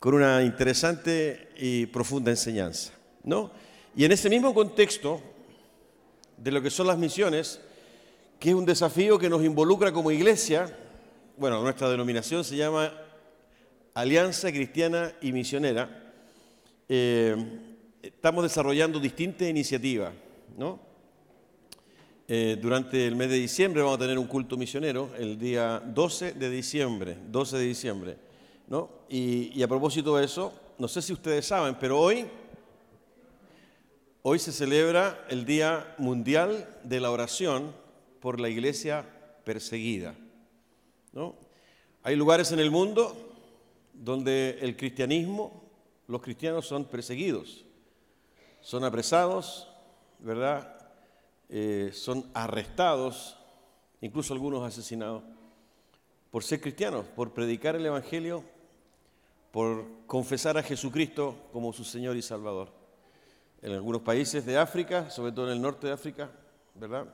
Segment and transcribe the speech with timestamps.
[0.00, 2.92] con una interesante y profunda enseñanza.
[3.22, 3.52] ¿no?
[3.94, 5.20] Y en ese mismo contexto
[6.38, 7.60] de lo que son las misiones,
[8.40, 10.74] que es un desafío que nos involucra como iglesia,
[11.36, 12.90] bueno, nuestra denominación se llama
[13.92, 16.14] Alianza Cristiana y Misionera,
[16.88, 17.36] eh,
[18.02, 20.14] estamos desarrollando distintas iniciativas.
[20.56, 20.80] ¿no?
[22.26, 26.32] Eh, durante el mes de diciembre vamos a tener un culto misionero, el día 12
[26.32, 28.29] de diciembre, 12 de diciembre.
[28.70, 28.88] ¿No?
[29.08, 32.26] Y, a propósito de eso, no sé si ustedes saben, pero hoy,
[34.22, 37.74] hoy se celebra el Día Mundial de la Oración
[38.20, 39.04] por la Iglesia
[39.44, 40.14] Perseguida.
[42.04, 43.34] Hay lugares en el mundo
[43.92, 45.64] donde el cristianismo,
[46.06, 47.64] los cristianos son perseguidos,
[48.60, 49.68] son apresados,
[50.20, 50.76] ¿verdad?
[51.48, 53.36] Eh, son arrestados,
[54.00, 55.24] incluso algunos asesinados,
[56.30, 58.44] por ser cristianos, por predicar el Evangelio,
[59.50, 62.72] por confesar a Jesucristo como su Señor y Salvador.
[63.62, 66.30] En algunos países de África, sobre todo en el norte de África,
[66.74, 67.06] ¿verdad?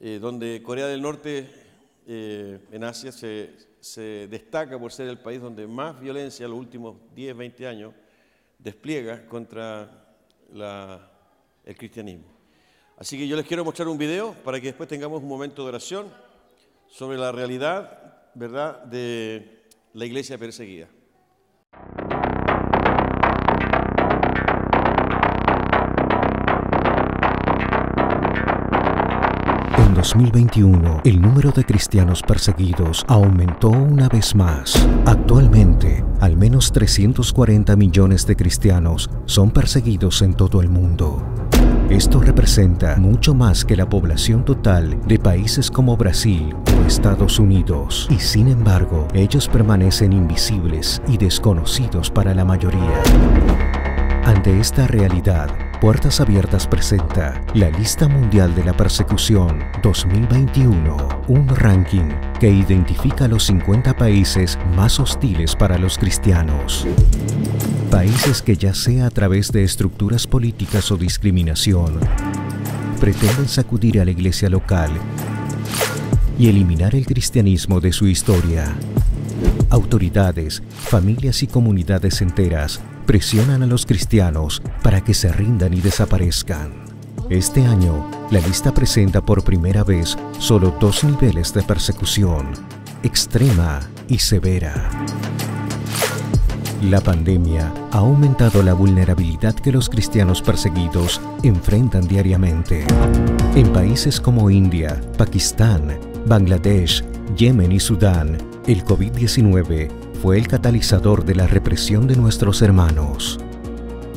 [0.00, 1.50] Eh, donde Corea del Norte,
[2.06, 6.60] eh, en Asia, se, se, destaca por ser el país donde más violencia en los
[6.60, 7.94] últimos 10, 20 años
[8.58, 10.08] despliega contra
[10.52, 12.26] el cristianismo.
[12.96, 15.68] Así que yo les quiero mostrar un video para que después tengamos un momento de
[15.68, 16.12] oración
[16.88, 20.88] sobre la realidad, ¿verdad?, de la iglesia perseguida.
[30.00, 34.74] 2021, el número de cristianos perseguidos aumentó una vez más.
[35.04, 41.22] Actualmente, al menos 340 millones de cristianos son perseguidos en todo el mundo.
[41.90, 48.08] Esto representa mucho más que la población total de países como Brasil o Estados Unidos,
[48.10, 53.02] y sin embargo, ellos permanecen invisibles y desconocidos para la mayoría.
[54.24, 62.10] Ante esta realidad, Puertas Abiertas presenta la Lista Mundial de la Persecución 2021, un ranking
[62.38, 66.86] que identifica los 50 países más hostiles para los cristianos.
[67.90, 71.98] Países que ya sea a través de estructuras políticas o discriminación,
[73.00, 74.90] pretenden sacudir a la iglesia local
[76.38, 78.76] y eliminar el cristianismo de su historia.
[79.70, 86.70] Autoridades, familias y comunidades enteras presionan a los cristianos para que se rindan y desaparezcan.
[87.28, 92.52] Este año, la lista presenta por primera vez solo dos niveles de persecución,
[93.02, 94.88] extrema y severa.
[96.88, 102.86] La pandemia ha aumentado la vulnerabilidad que los cristianos perseguidos enfrentan diariamente.
[103.56, 107.02] En países como India, Pakistán, Bangladesh,
[107.36, 108.38] Yemen y Sudán,
[108.68, 113.40] el COVID-19 fue el catalizador de la represión de nuestros hermanos.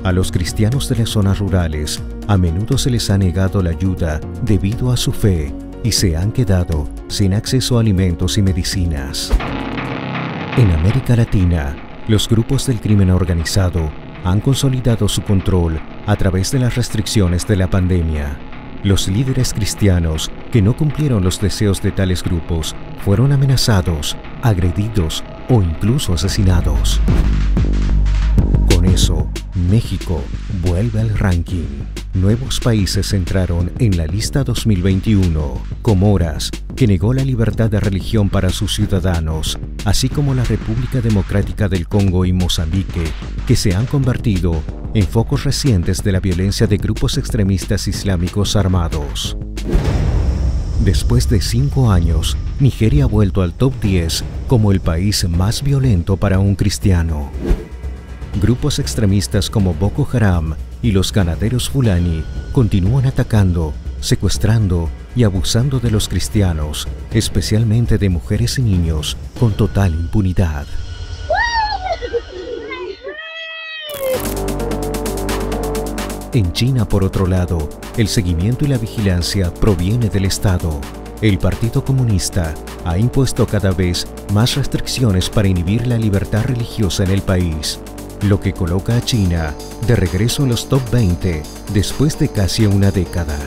[0.03, 4.19] A los cristianos de las zonas rurales a menudo se les ha negado la ayuda
[4.41, 9.31] debido a su fe y se han quedado sin acceso a alimentos y medicinas.
[10.57, 11.73] En América Latina,
[12.09, 13.89] los grupos del crimen organizado
[14.25, 18.37] han consolidado su control a través de las restricciones de la pandemia.
[18.83, 22.75] Los líderes cristianos que no cumplieron los deseos de tales grupos
[23.05, 27.01] fueron amenazados, agredidos o incluso asesinados.
[28.73, 29.29] Con eso,
[29.69, 30.23] México
[30.61, 31.67] vuelve al ranking.
[32.13, 35.61] Nuevos países entraron en la lista 2021.
[35.81, 41.67] Comoras, que negó la libertad de religión para sus ciudadanos, así como la República Democrática
[41.69, 43.03] del Congo y Mozambique,
[43.47, 44.61] que se han convertido
[44.93, 49.37] en focos recientes de la violencia de grupos extremistas islámicos armados.
[50.81, 56.17] Después de cinco años, Nigeria ha vuelto al top 10 como el país más violento
[56.17, 57.31] para un cristiano.
[58.41, 65.91] Grupos extremistas como Boko Haram y los ganaderos Fulani continúan atacando, secuestrando y abusando de
[65.91, 70.65] los cristianos, especialmente de mujeres y niños, con total impunidad.
[76.33, 80.81] En China, por otro lado, el seguimiento y la vigilancia proviene del Estado.
[81.21, 87.11] El Partido Comunista ha impuesto cada vez más restricciones para inhibir la libertad religiosa en
[87.11, 87.79] el país,
[88.27, 89.53] lo que coloca a China
[89.85, 93.37] de regreso en los top 20 después de casi una década.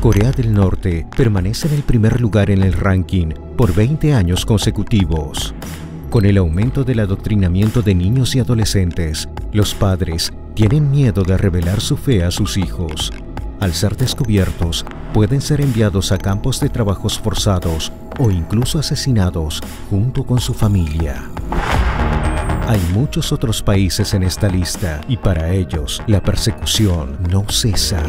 [0.00, 3.28] Corea del Norte permanece en el primer lugar en el ranking
[3.58, 5.54] por 20 años consecutivos.
[6.08, 11.80] Con el aumento del adoctrinamiento de niños y adolescentes, los padres tienen miedo de revelar
[11.80, 13.12] su fe a sus hijos.
[13.60, 19.60] Al ser descubiertos, pueden ser enviados a campos de trabajos forzados o incluso asesinados
[19.90, 21.24] junto con su familia.
[22.68, 28.02] Hay muchos otros países en esta lista y para ellos la persecución no cesa.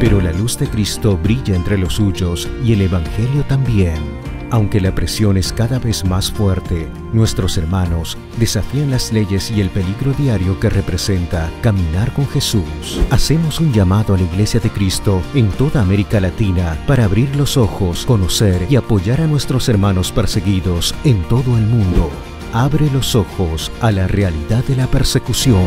[0.00, 4.11] Pero la luz de Cristo brilla entre los suyos y el Evangelio también.
[4.52, 9.70] Aunque la presión es cada vez más fuerte, nuestros hermanos desafían las leyes y el
[9.70, 13.00] peligro diario que representa caminar con Jesús.
[13.08, 17.56] Hacemos un llamado a la Iglesia de Cristo en toda América Latina para abrir los
[17.56, 22.10] ojos, conocer y apoyar a nuestros hermanos perseguidos en todo el mundo.
[22.52, 25.66] Abre los ojos a la realidad de la persecución.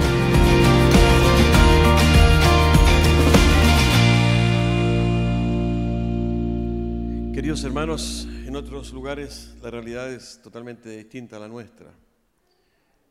[7.34, 11.94] Queridos hermanos, en otros lugares la realidad es totalmente distinta a la nuestra.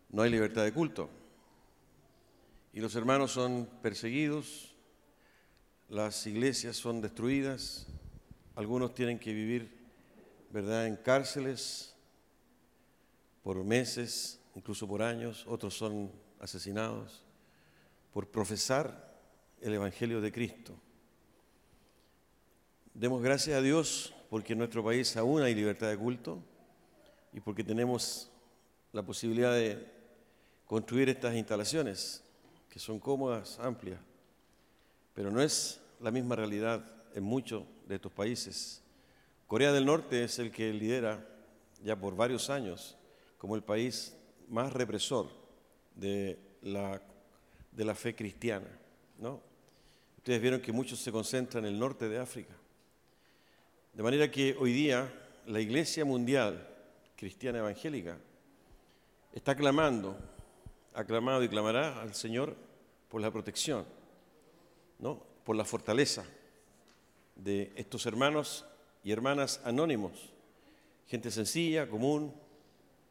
[0.09, 1.11] No hay libertad de culto.
[2.73, 4.75] Y los hermanos son perseguidos,
[5.91, 7.89] las iglesias son destruidas,
[8.55, 9.71] algunos tienen que vivir,
[10.49, 11.95] ¿verdad?, en cárceles
[13.43, 17.23] por meses, incluso por años, otros son asesinados
[18.15, 19.21] por profesar
[19.61, 20.75] el Evangelio de Cristo.
[22.95, 26.43] Demos gracias a Dios porque en nuestro país aún hay libertad de culto
[27.33, 28.29] y porque tenemos
[28.93, 29.87] la posibilidad de
[30.67, 32.21] construir estas instalaciones
[32.69, 34.01] que son cómodas, amplias,
[35.15, 36.85] pero no es la misma realidad
[37.15, 38.83] en muchos de estos países.
[39.47, 41.25] Corea del Norte es el que lidera
[41.85, 42.97] ya por varios años
[43.39, 44.17] como el país
[44.49, 45.29] más represor
[45.95, 47.01] de la,
[47.71, 48.81] de la fe cristiana.
[49.17, 49.41] ¿no?
[50.17, 52.57] Ustedes vieron que muchos se concentran en el norte de África.
[53.95, 55.09] De manera que hoy día
[55.47, 56.67] la Iglesia Mundial
[57.17, 58.19] Cristiana Evangélica
[59.33, 60.19] está clamando,
[60.95, 62.57] ha clamado y clamará al Señor
[63.09, 63.85] por la protección,
[64.99, 65.23] ¿no?
[65.45, 66.25] por la fortaleza
[67.37, 68.67] de estos hermanos
[69.05, 70.33] y hermanas anónimos,
[71.07, 72.35] gente sencilla, común,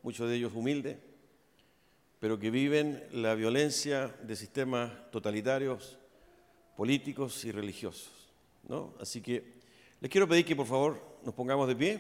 [0.02, 0.98] muchos de ellos humildes,
[2.20, 5.98] pero que viven la violencia de sistemas totalitarios,
[6.76, 8.12] políticos y religiosos.
[8.68, 8.94] ¿no?
[9.00, 9.53] Así que
[10.04, 11.98] les quiero pedir que por favor nos pongamos de pie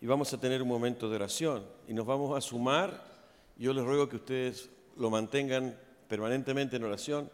[0.00, 3.04] y vamos a tener un momento de oración y nos vamos a sumar.
[3.56, 5.76] Yo les ruego que ustedes lo mantengan
[6.06, 7.28] permanentemente en oración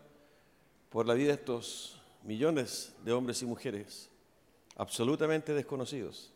[0.89, 4.09] por la vida de estos millones de hombres y mujeres
[4.77, 6.33] absolutamente desconocidos,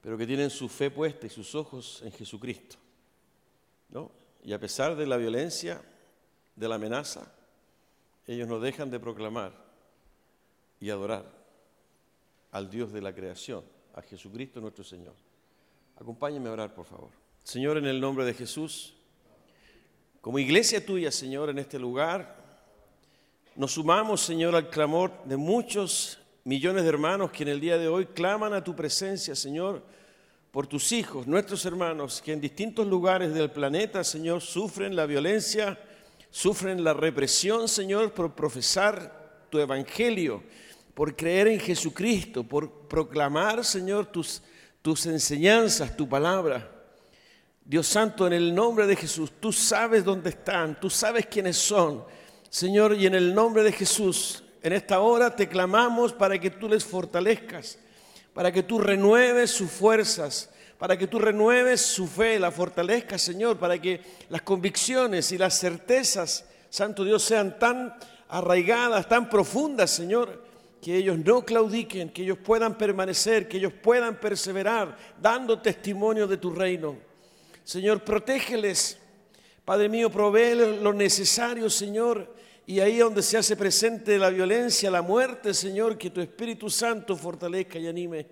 [0.00, 2.76] pero que tienen su fe puesta y sus ojos en Jesucristo.
[3.90, 4.10] ¿no?
[4.42, 5.82] Y a pesar de la violencia,
[6.56, 7.30] de la amenaza,
[8.26, 9.52] ellos no dejan de proclamar
[10.80, 11.37] y adorar
[12.52, 13.64] al Dios de la creación,
[13.94, 15.14] a Jesucristo nuestro Señor.
[15.96, 17.10] Acompáñenme a orar, por favor.
[17.42, 18.94] Señor, en el nombre de Jesús,
[20.20, 22.36] como iglesia tuya, Señor, en este lugar,
[23.56, 27.88] nos sumamos, Señor, al clamor de muchos millones de hermanos que en el día de
[27.88, 29.82] hoy claman a tu presencia, Señor,
[30.50, 35.78] por tus hijos, nuestros hermanos, que en distintos lugares del planeta, Señor, sufren la violencia,
[36.30, 40.42] sufren la represión, Señor, por profesar tu evangelio
[40.98, 44.42] por creer en Jesucristo, por proclamar, Señor, tus,
[44.82, 46.72] tus enseñanzas, tu palabra.
[47.64, 52.04] Dios Santo, en el nombre de Jesús, tú sabes dónde están, tú sabes quiénes son.
[52.50, 56.68] Señor, y en el nombre de Jesús, en esta hora te clamamos para que tú
[56.68, 57.78] les fortalezcas,
[58.34, 63.56] para que tú renueves sus fuerzas, para que tú renueves su fe, la fortalezcas, Señor,
[63.56, 67.94] para que las convicciones y las certezas, Santo Dios, sean tan
[68.28, 70.47] arraigadas, tan profundas, Señor,
[70.80, 76.36] que ellos no claudiquen, que ellos puedan permanecer, que ellos puedan perseverar, dando testimonio de
[76.36, 76.96] tu reino.
[77.64, 78.98] Señor, protégeles.
[79.64, 82.34] Padre mío, provee lo necesario, Señor.
[82.66, 87.16] Y ahí donde se hace presente la violencia, la muerte, Señor, que tu Espíritu Santo
[87.16, 88.26] fortalezca y anime.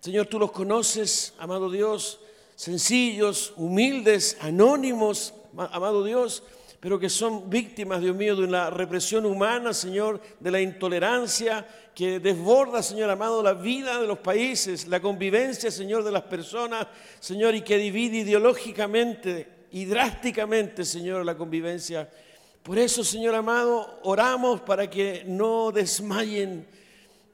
[0.00, 2.20] Señor, tú los conoces, amado Dios,
[2.56, 6.42] sencillos, humildes, anónimos, amado Dios
[6.84, 12.20] pero que son víctimas, Dios mío, de una represión humana, Señor, de la intolerancia que
[12.20, 16.86] desborda, Señor amado, la vida de los países, la convivencia, Señor, de las personas,
[17.20, 22.06] Señor, y que divide ideológicamente y drásticamente, Señor, la convivencia.
[22.62, 26.66] Por eso, Señor amado, oramos para que no desmayen,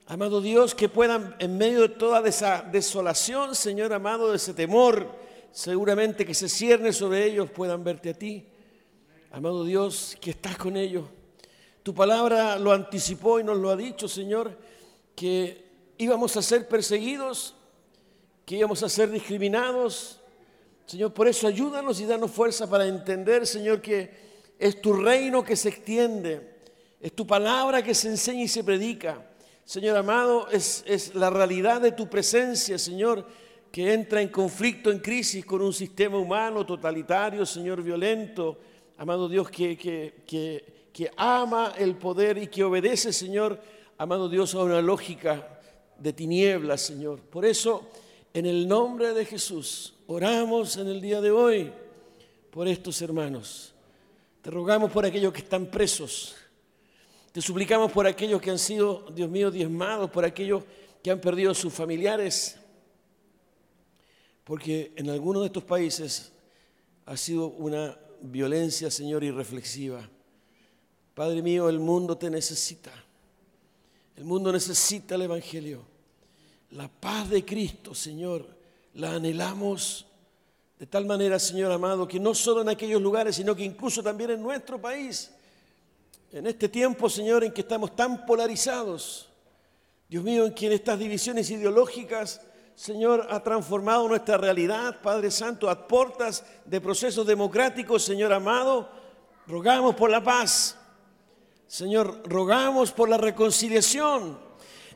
[0.06, 5.10] amado Dios, que puedan, en medio de toda esa desolación, Señor amado, de ese temor,
[5.50, 8.46] seguramente que se cierne sobre ellos, puedan verte a ti.
[9.32, 11.04] Amado Dios, que estás con ellos.
[11.84, 14.58] Tu palabra lo anticipó y nos lo ha dicho, Señor,
[15.14, 17.54] que íbamos a ser perseguidos,
[18.44, 20.20] que íbamos a ser discriminados.
[20.84, 24.10] Señor, por eso ayúdanos y danos fuerza para entender, Señor, que
[24.58, 26.56] es tu reino que se extiende,
[27.00, 29.24] es tu palabra que se enseña y se predica.
[29.64, 33.24] Señor amado, es, es la realidad de tu presencia, Señor,
[33.70, 38.58] que entra en conflicto, en crisis con un sistema humano totalitario, Señor, violento,
[39.00, 43.58] amado Dios, que, que, que, ama el poder y que obedece, Señor,
[43.96, 45.58] amado Dios, a una lógica
[45.98, 47.18] de tinieblas, Señor.
[47.18, 47.88] Por eso,
[48.34, 51.72] en el nombre de Jesús, oramos en el día de hoy
[52.50, 53.72] por estos hermanos.
[54.42, 56.36] Te rogamos por aquellos que están presos.
[57.32, 60.62] Te suplicamos por aquellos que han sido, Dios mío, diezmados, por aquellos
[61.02, 62.58] que han perdido sus familiares,
[64.44, 66.32] porque en algunos de estos países
[67.06, 70.08] ha sido una violencia, Señor, irreflexiva.
[71.14, 72.92] Padre mío, el mundo te necesita.
[74.16, 75.82] El mundo necesita el Evangelio.
[76.72, 78.46] La paz de Cristo, Señor,
[78.94, 80.06] la anhelamos
[80.80, 84.30] de tal manera, Señor amado, que no solo en aquellos lugares, sino que incluso también
[84.30, 85.30] en nuestro país,
[86.32, 89.28] en este tiempo, Señor, en que estamos tan polarizados,
[90.08, 92.40] Dios mío, en que en estas divisiones ideológicas
[92.80, 98.88] Señor, ha transformado nuestra realidad, Padre Santo, a portas de procesos democráticos, Señor amado.
[99.46, 100.78] Rogamos por la paz.
[101.66, 104.40] Señor, rogamos por la reconciliación.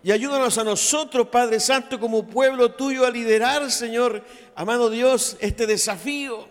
[0.02, 4.24] Y ayúdanos a nosotros, Padre Santo, como pueblo tuyo, a liderar, Señor,
[4.54, 6.48] amado Dios, este desafío.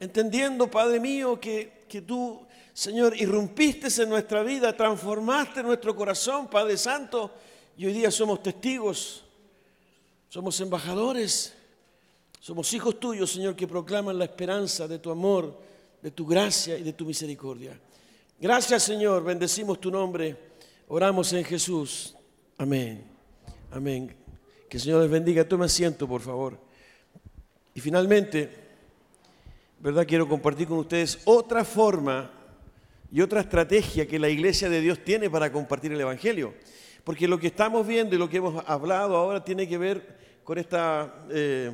[0.00, 6.76] Entendiendo, Padre mío, que, que tú, Señor, irrumpiste en nuestra vida, transformaste nuestro corazón, Padre
[6.76, 7.30] Santo,
[7.74, 9.24] y hoy día somos testigos
[10.30, 11.52] somos embajadores,
[12.38, 15.60] somos hijos tuyos, Señor, que proclaman la esperanza de tu amor,
[16.00, 17.78] de tu gracia y de tu misericordia.
[18.38, 20.36] Gracias, Señor, bendecimos tu nombre,
[20.86, 22.14] oramos en Jesús.
[22.58, 23.04] Amén.
[23.72, 24.14] Amén.
[24.68, 25.48] Que el Señor les bendiga.
[25.48, 26.56] Tome asiento, por favor.
[27.74, 28.50] Y finalmente,
[29.80, 30.06] ¿verdad?
[30.06, 32.30] Quiero compartir con ustedes otra forma
[33.10, 36.54] y otra estrategia que la iglesia de Dios tiene para compartir el Evangelio.
[37.02, 40.19] Porque lo que estamos viendo y lo que hemos hablado ahora tiene que ver
[40.50, 41.72] con esta, eh,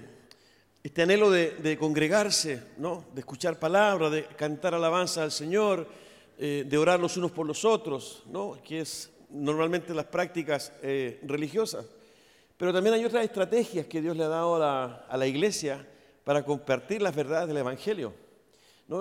[0.82, 3.06] este anhelo de, congregarse, ¿no?
[3.14, 5.88] de escuchar palabras, de cantar alabanza al Señor,
[6.38, 8.58] eh, de orar los unos por los otros, ¿no?
[8.62, 11.86] que es normalmente las prácticas eh, religiosas.
[12.58, 15.88] Pero también hay otras estrategias que Dios le ha dado a la, iglesia
[16.22, 18.12] para compartir las verdades del Evangelio.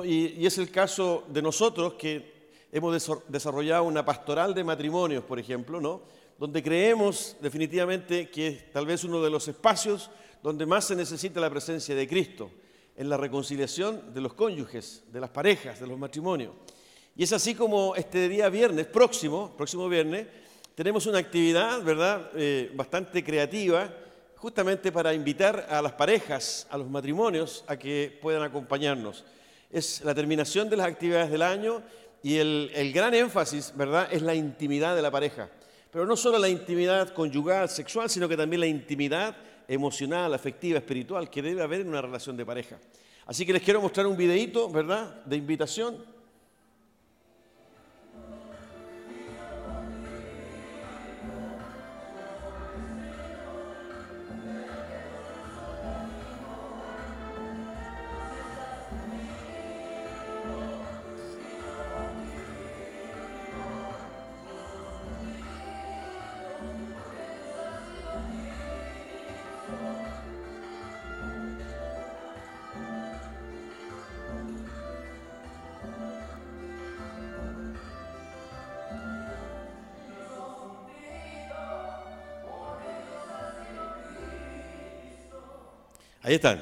[0.05, 5.37] Y, y, es el caso de nosotros que hemos desarrollado una pastoral de matrimonios, por
[5.37, 6.01] ejemplo, ¿no?
[6.37, 10.09] Donde creemos definitivamente que es tal vez uno de los espacios
[10.43, 12.51] donde más se necesita la presencia de Cristo,
[12.95, 16.53] en la reconciliación de los cónyuges, de las parejas, de los matrimonios.
[17.15, 20.27] Y es así como este día viernes, próximo, próximo viernes,
[20.75, 23.89] tenemos una actividad, ¿verdad?, eh, bastante creativa,
[24.35, 29.23] justamente para invitar a las parejas, a los matrimonios, a que puedan acompañarnos.
[29.71, 31.81] Es la terminación de las actividades del año
[32.21, 35.49] y el, el gran énfasis, ¿verdad?, es la intimidad de la pareja.
[35.95, 39.33] Pero no solo la intimidad conyugal, sexual, sino que también la intimidad
[39.65, 42.77] emocional, afectiva, espiritual que debe haber en una relación de pareja.
[43.25, 45.95] Así que les quiero mostrar un videíto, ¿verdad?, de invitación
[86.25, 86.59] Ahí están.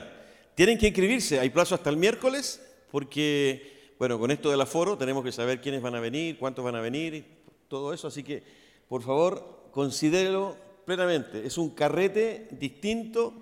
[0.55, 5.23] Tienen que inscribirse, hay plazo hasta el miércoles, porque, bueno, con esto del aforo tenemos
[5.23, 7.23] que saber quiénes van a venir, cuántos van a venir,
[7.69, 8.43] todo eso, así que,
[8.89, 11.47] por favor, considérelo plenamente.
[11.47, 13.33] Es un carrete distinto,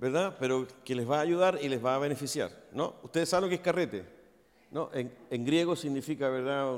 [0.00, 0.36] ¿verdad?
[0.40, 2.96] Pero que les va a ayudar y les va a beneficiar, ¿no?
[3.04, 4.04] Ustedes saben lo que es carrete,
[4.72, 4.90] ¿no?
[4.92, 6.76] En, griego significa, ¿verdad?,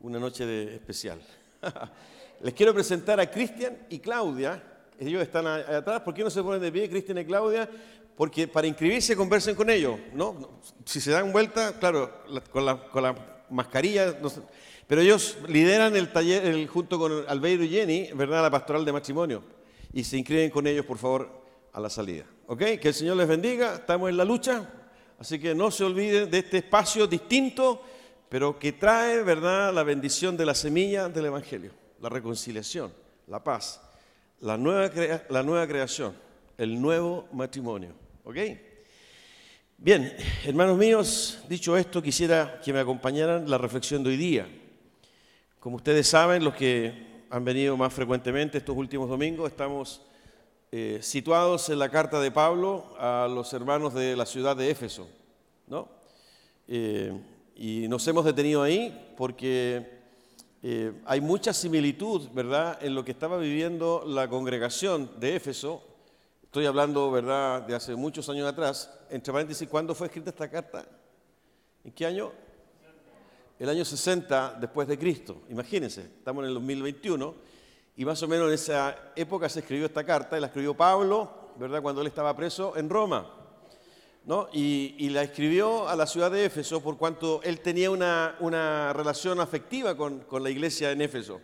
[0.00, 1.20] una noche de especial.
[2.40, 4.62] les quiero presentar a Cristian y Claudia,
[4.98, 7.68] ellos están atrás, ¿por qué no se ponen de pie, Cristian y Claudia?
[8.20, 10.60] Porque para inscribirse conversen con ellos, ¿no?
[10.84, 12.22] Si se dan vuelta, claro,
[12.52, 13.14] con la,
[13.48, 14.14] mascarilla,
[14.86, 18.42] pero ellos lideran el taller junto con Albeiro y Jenny, ¿verdad?
[18.42, 19.42] La pastoral de matrimonio.
[19.94, 21.30] Y se inscriben con ellos, por favor,
[21.72, 22.26] a la salida.
[22.46, 22.58] ¿Ok?
[22.78, 24.68] Que el Señor les bendiga, estamos en la lucha,
[25.18, 27.82] así que no se olviden de este espacio distinto,
[28.28, 31.70] pero que trae, ¿verdad?, la bendición de la semilla del Evangelio,
[32.02, 32.92] la reconciliación,
[33.28, 33.80] la paz,
[34.40, 34.90] la nueva,
[35.30, 36.14] la nueva creación,
[36.58, 38.09] el nuevo matrimonio.
[38.30, 38.36] ¿Ok?
[39.76, 44.48] Bien, hermanos míos, dicho esto, quisiera que me acompañaran la reflexión de hoy día.
[45.58, 50.02] Como ustedes saben, los que han venido más frecuentemente estos últimos domingos, estamos
[50.70, 55.08] eh, situados en la carta de Pablo a los hermanos de la ciudad de Éfeso.
[55.66, 55.88] ¿no?
[56.68, 57.12] Eh,
[57.56, 60.02] y nos hemos detenido ahí porque
[60.62, 65.89] eh, hay mucha similitud, ¿verdad?, en lo que estaba viviendo la congregación de Éfeso.
[66.50, 68.90] Estoy hablando, ¿verdad?, de hace muchos años atrás.
[69.08, 70.84] Entre paréntesis, ¿cuándo fue escrita esta carta?
[71.84, 72.32] ¿En qué año?
[73.56, 75.42] El año 60 después de Cristo.
[75.48, 77.34] Imagínense, estamos en el 2021
[77.94, 81.52] y más o menos en esa época se escribió esta carta, y la escribió Pablo,
[81.56, 81.80] ¿verdad?
[81.82, 83.32] Cuando él estaba preso en Roma.
[84.24, 84.48] ¿no?
[84.52, 89.38] Y, la escribió a la ciudad de Éfeso por cuanto él tenía una, una relación
[89.38, 91.40] afectiva con, con, la iglesia en Éfeso.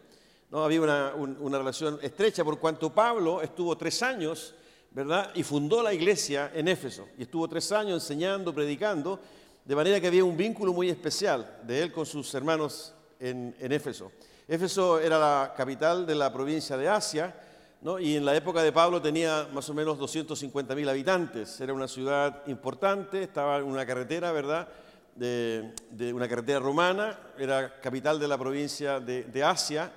[0.50, 0.64] ¿no?
[0.64, 4.56] Había una, una, relación estrecha por cuanto Pablo estuvo tres años,
[4.90, 5.30] ¿verdad?
[5.34, 7.08] Y fundó la iglesia en Éfeso.
[7.18, 9.20] Y estuvo tres años enseñando, predicando,
[9.64, 14.12] de manera que había un vínculo muy especial de él con sus hermanos en, Éfeso.
[14.46, 17.34] Éfeso era la capital de la provincia de Asia,
[18.00, 21.60] y en la época de Pablo tenía más o menos 250.000 habitantes.
[21.60, 24.68] Era una ciudad importante, estaba en una carretera, ¿verdad?
[25.14, 25.72] De,
[26.12, 29.92] una carretera romana, era capital de la provincia de, Asia,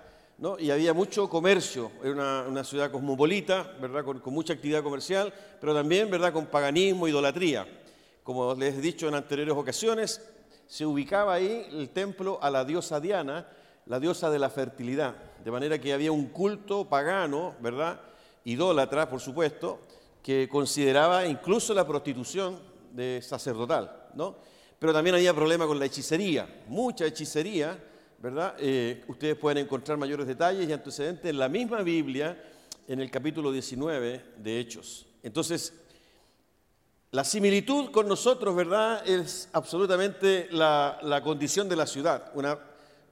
[0.58, 4.06] y había mucho comercio, era una, ciudad cosmopolita, ¿verdad?
[4.06, 6.32] Con, mucha actividad comercial, pero también ¿verdad?
[6.32, 7.68] con paganismo, idolatría.
[8.24, 10.22] Como les he dicho en anteriores ocasiones,
[10.66, 13.48] se ubicaba ahí el templo a la diosa Diana,
[13.86, 18.00] la diosa de la fertilidad, de manera que había un culto pagano, ¿verdad?
[18.46, 19.80] Idólatra, por supuesto,
[20.24, 22.60] que consideraba incluso la prostitución
[22.94, 24.38] de sacerdotal, ¿no?
[24.78, 27.78] Pero también había problema con la hechicería, mucha hechicería,
[28.22, 28.56] ¿verdad?
[28.60, 32.38] Eh, ustedes pueden encontrar mayores detalles y antecedentes en la misma Biblia,
[32.88, 35.06] en el capítulo 19 de Hechos.
[35.24, 35.74] Entonces,
[37.12, 42.32] la similitud con nosotros, ¿verdad?, es absolutamente la, condición de la ciudad,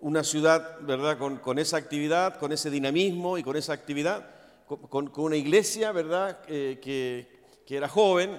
[0.02, 4.30] una ciudad, ¿verdad?, con, esa actividad, con ese dinamismo y con esa actividad,
[4.68, 7.38] con, una iglesia, ¿verdad?, que,
[7.68, 8.38] era joven,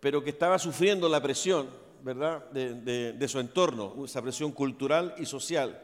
[0.00, 1.68] pero que estaba sufriendo la presión,
[2.02, 5.82] ¿verdad?, de, su entorno, esa presión cultural y social.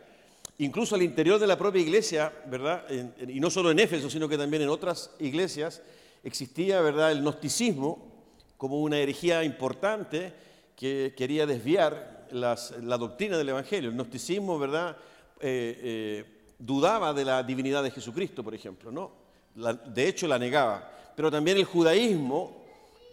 [0.63, 2.85] Incluso al interior de la propia iglesia, ¿verdad?,
[3.27, 5.83] y no solo en Éfeso, sino que también en otras iglesias,
[6.23, 8.13] existía, ¿verdad?, el gnosticismo
[8.57, 10.33] como una herejía importante
[10.77, 13.91] que quería desviar la doctrina del Evangelio.
[13.91, 14.97] El gnosticismo, ¿verdad?
[15.41, 16.25] Eh, eh,
[16.61, 19.11] dudaba de la divinidad de Jesucristo, por ejemplo, ¿no?
[19.55, 20.89] de hecho, la negaba.
[21.17, 22.63] Pero también el judaísmo,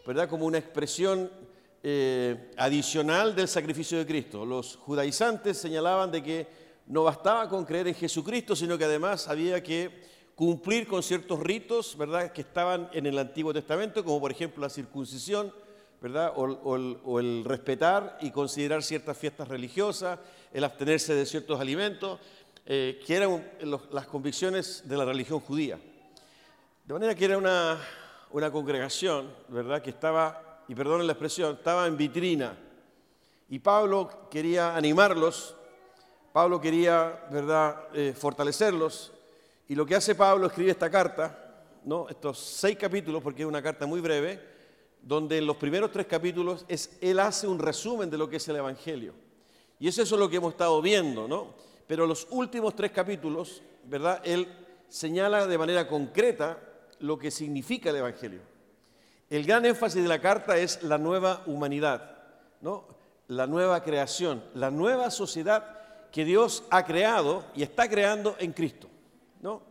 [0.05, 0.29] ¿verdad?
[0.29, 1.31] Como una expresión
[1.81, 4.45] eh, adicional del sacrificio de Cristo.
[4.45, 6.58] Los judaizantes señalaban de que
[6.89, 11.95] no bastaba con creer en Jesucristo, sino que además había que cumplir con ciertos ritos,
[11.97, 15.53] ¿verdad?, que estaban en el Antiguo Testamento, como por ejemplo la circuncisión,
[16.01, 16.33] ¿verdad?
[16.35, 20.17] O, el respetar y considerar ciertas fiestas religiosas,
[20.51, 22.19] el abstenerse de ciertos alimentos,
[22.65, 23.47] eh, que eran
[23.91, 25.77] las convicciones de la religión judía.
[26.85, 27.79] De manera que era una,
[28.51, 29.81] congregación, ¿verdad?
[29.81, 32.57] Que estaba, y perdonen la expresión, estaba en vitrina.
[33.49, 35.55] Y Pablo quería animarlos,
[36.31, 39.11] Pablo quería, ¿verdad?, eh, fortalecerlos.
[39.67, 42.07] Y lo que hace Pablo, escribe esta carta, ¿no?
[42.09, 44.39] estos seis capítulos, porque es una carta muy breve,
[45.01, 48.47] donde en los primeros tres capítulos es, él hace un resumen de lo que es
[48.47, 49.13] el Evangelio.
[49.79, 51.53] Y es eso lo que hemos estado viendo, ¿no?
[51.87, 54.21] Pero los últimos tres capítulos, ¿verdad?
[54.23, 54.47] Él
[54.89, 56.59] señala de manera concreta
[56.99, 58.41] lo que significa el Evangelio.
[59.29, 62.17] El gran énfasis de la carta es la nueva humanidad,
[62.61, 62.85] ¿no?
[63.27, 65.78] La nueva creación, la nueva sociedad
[66.11, 68.89] que Dios ha creado y está creando en Cristo,
[69.41, 69.61] ¿no?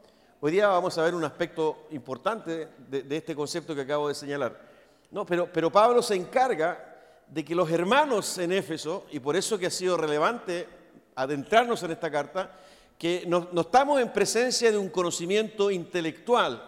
[0.41, 4.69] Hoy día vamos a ver un aspecto importante de este concepto que acabo de señalar.
[5.11, 6.85] No, pero, Pablo se encarga
[7.27, 10.69] de que los hermanos en Éfeso, y por eso que ha sido relevante
[11.15, 12.53] adentrarnos en esta carta,
[12.97, 16.63] que no, estamos en presencia de un conocimiento intelectual,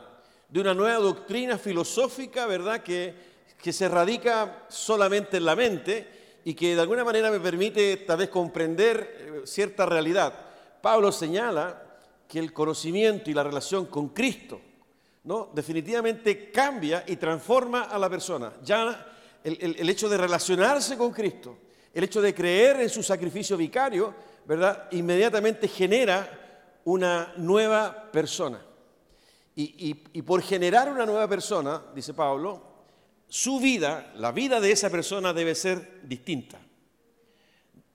[0.49, 6.75] de una nueva doctrina filosófica, ¿verdad?, que se radica solamente en la mente y que
[6.75, 10.33] de alguna manera me permite tal vez comprender eh, cierta realidad.
[10.81, 11.83] Pablo señala
[12.27, 14.61] que el conocimiento y la relación con Cristo
[15.25, 15.51] ¿no?
[15.53, 18.53] definitivamente cambia y transforma a la persona.
[18.63, 19.07] Ya
[19.45, 21.59] el, hecho de relacionarse con Cristo,
[21.93, 24.15] el hecho de creer en su sacrificio vicario,
[24.47, 24.89] ¿verdad?
[24.93, 28.61] Inmediatamente genera una nueva persona.
[29.57, 32.70] Y, y, por generar una nueva persona, dice Pablo,
[33.31, 36.61] su vida, la vida de esa persona debe ser distinta.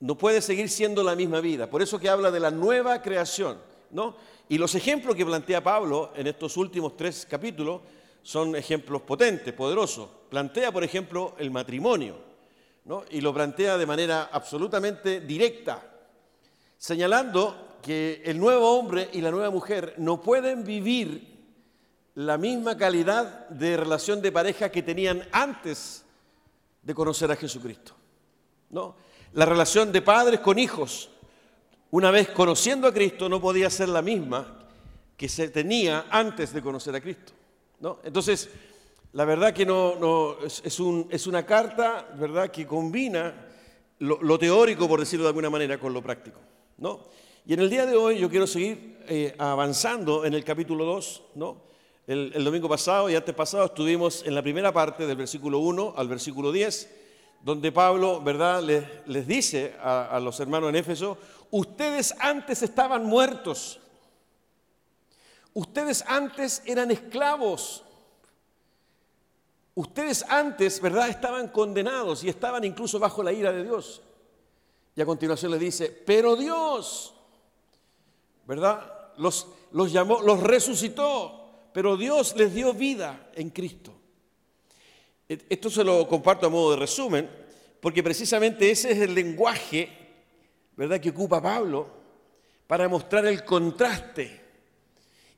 [0.00, 1.70] No puede seguir siendo la misma vida.
[1.70, 3.58] Por eso que habla de la nueva creación,
[3.90, 4.16] ¿no?
[4.48, 7.82] Y los ejemplos que plantea Pablo en estos últimos tres capítulos
[8.22, 10.08] son ejemplos potentes, poderosos.
[10.30, 12.16] Plantea, por ejemplo, el matrimonio,
[12.86, 13.04] ¿no?
[13.10, 15.82] y lo plantea de manera absolutamente directa,
[16.78, 21.35] señalando que el nuevo hombre y la nueva mujer no pueden vivir
[22.16, 26.02] la misma calidad de relación de pareja que tenían antes
[26.82, 27.94] de conocer a Jesucristo.
[28.70, 28.96] ¿no?
[29.34, 31.10] La relación de padres con hijos,
[31.90, 34.66] una vez conociendo a Cristo, no podía ser la misma
[35.14, 37.34] que se tenía antes de conocer a Cristo.
[37.80, 37.98] ¿no?
[38.02, 38.48] Entonces,
[39.12, 42.50] la verdad que no, es, una carta ¿verdad?
[42.50, 43.46] que combina
[43.98, 46.40] lo, teórico, por decirlo de alguna manera, con lo práctico.
[46.78, 47.00] ¿no?
[47.44, 51.22] Y en el día de hoy yo quiero seguir eh, avanzando en el capítulo 2.
[51.34, 51.65] ¿no?
[52.06, 56.06] El, domingo pasado y antes pasado estuvimos en la primera parte del versículo 1 al
[56.06, 56.88] versículo 10,
[57.42, 58.62] donde Pablo ¿verdad?
[58.62, 61.18] Les, dice a, los hermanos en Éfeso,
[61.50, 63.80] ustedes antes estaban muertos,
[65.52, 67.82] ustedes antes eran esclavos
[69.76, 74.00] Ustedes antes, ¿verdad?, estaban condenados y estaban incluso bajo la ira de Dios.
[74.94, 77.12] Y a continuación le dice, pero Dios,
[78.46, 79.12] ¿verdad?
[79.18, 81.45] Los, los llamó, los resucitó,
[81.76, 83.92] pero Dios les dio vida en Cristo.
[85.28, 87.28] Esto se lo comparto a modo de resumen,
[87.82, 89.90] porque precisamente ese es el lenguaje,
[90.74, 91.86] ¿verdad?, que ocupa Pablo
[92.66, 94.40] para mostrar el contraste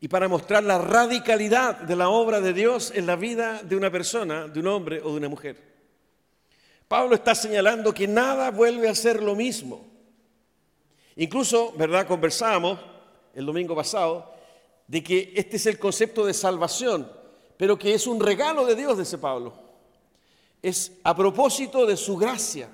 [0.01, 3.91] y para mostrar la radicalidad de la obra de Dios en la vida de una
[3.91, 5.57] persona, de un hombre o de una mujer.
[6.87, 9.85] Pablo está señalando que nada vuelve a ser lo mismo.
[11.17, 12.07] Incluso, ¿verdad?
[12.07, 12.79] Conversábamos
[13.35, 14.38] el domingo pasado
[14.89, 17.09] de que este es el concepto de salvación,
[17.57, 19.53] pero que es un regalo de Dios, dice Pablo.
[20.63, 22.71] Es a propósito de su gracia.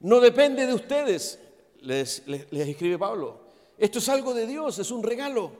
[0.00, 1.38] No depende de ustedes,
[1.80, 3.38] les, escribe Pablo.
[3.78, 5.52] Esto es algo de Dios, es un regalo.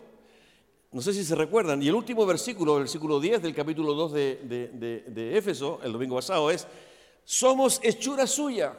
[0.90, 1.82] No sé si se recuerdan.
[1.82, 6.50] Y el último versículo, el versículo 10 del capítulo 2 de, Éfeso, el domingo pasado,
[6.50, 6.66] es,
[7.24, 8.74] somos hechura suya,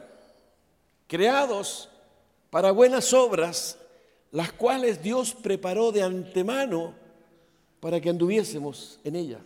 [1.06, 1.88] creados
[2.50, 3.78] para buenas obras,
[4.32, 6.94] las cuales Dios preparó de antemano
[7.80, 9.40] para que anduviésemos en ella.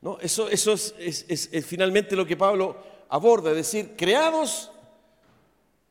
[0.00, 0.18] ¿No?
[0.20, 2.76] Eso, es, es finalmente lo que Pablo
[3.08, 4.70] aborda, es decir, creados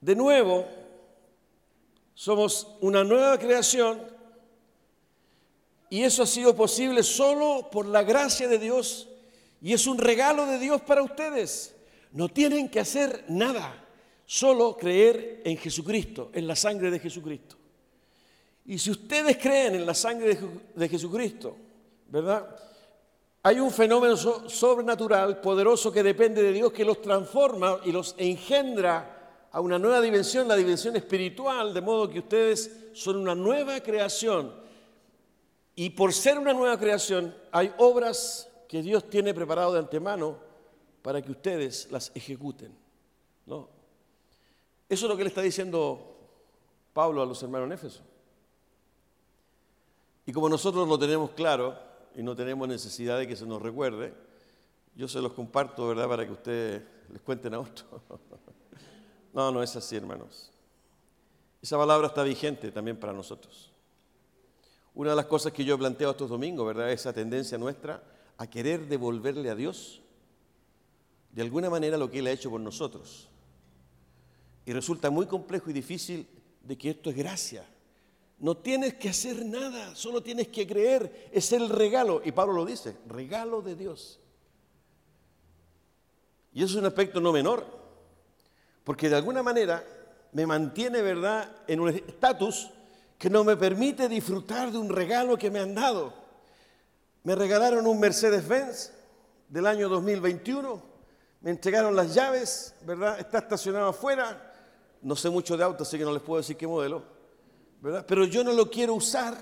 [0.01, 0.67] de nuevo,
[2.15, 4.01] somos una nueva creación
[5.89, 9.07] y eso ha sido posible solo por la gracia de Dios
[9.61, 11.75] y es un regalo de Dios para ustedes.
[12.11, 13.85] No tienen que hacer nada,
[14.25, 17.57] solo creer en Jesucristo, en la sangre de Jesucristo.
[18.65, 20.37] Y si ustedes creen en la sangre
[20.75, 21.55] de, Jesucristo,
[22.07, 22.55] ¿verdad?
[23.43, 29.47] Hay un fenómeno sobrenatural, poderoso, que depende de Dios, que los transforma y los engendra
[29.51, 34.61] a una nueva dimensión, la dimensión espiritual, de modo que ustedes son una nueva creación
[35.75, 40.37] y por ser una nueva creación, hay obras que Dios tiene preparado de antemano
[41.01, 42.71] para que ustedes las ejecuten.
[43.45, 43.69] ¿no?
[44.87, 46.17] Eso es lo que le está diciendo
[46.93, 48.01] Pablo a los hermanos en Éfeso.
[50.25, 51.77] Y como nosotros lo tenemos claro
[52.15, 54.13] y no tenemos necesidad de que se nos recuerde,
[54.95, 58.01] yo se los comparto, ¿verdad?, para que ustedes les cuenten a otros.
[59.33, 60.51] no, no es así, hermanos.
[61.61, 63.71] Esa palabra está vigente también para nosotros.
[64.93, 66.91] Una de las cosas que yo he planteado estos domingos, ¿verdad?
[66.91, 68.03] Esa tendencia nuestra
[68.37, 70.01] a querer devolverle a Dios
[71.31, 73.29] de alguna manera lo que Él ha hecho por nosotros.
[74.65, 76.27] Y resulta muy complejo y difícil
[76.61, 77.65] de que esto es gracia.
[78.41, 81.29] No tienes que hacer nada, solo tienes que creer.
[81.31, 82.23] Es el regalo.
[82.25, 84.19] Y Pablo lo dice, regalo de Dios.
[86.51, 87.63] Y eso es un aspecto no menor,
[88.83, 89.85] porque de alguna manera
[90.31, 92.71] me mantiene, ¿verdad?, en un estatus
[93.19, 96.11] que no me permite disfrutar de un regalo que me han dado.
[97.21, 98.91] Me regalaron un Mercedes-Benz
[99.49, 100.81] del año 2021,
[101.41, 103.19] me entregaron las llaves, ¿verdad?
[103.19, 104.51] Está estacionado afuera.
[105.03, 107.20] No sé mucho de autos, así que no les puedo decir qué modelo,
[107.81, 109.35] Pero yo no lo quiero usar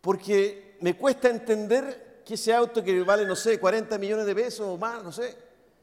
[0.00, 4.66] porque me cuesta entender que ese auto que vale, no sé, 40 millones de pesos
[4.66, 5.36] o más, no sé,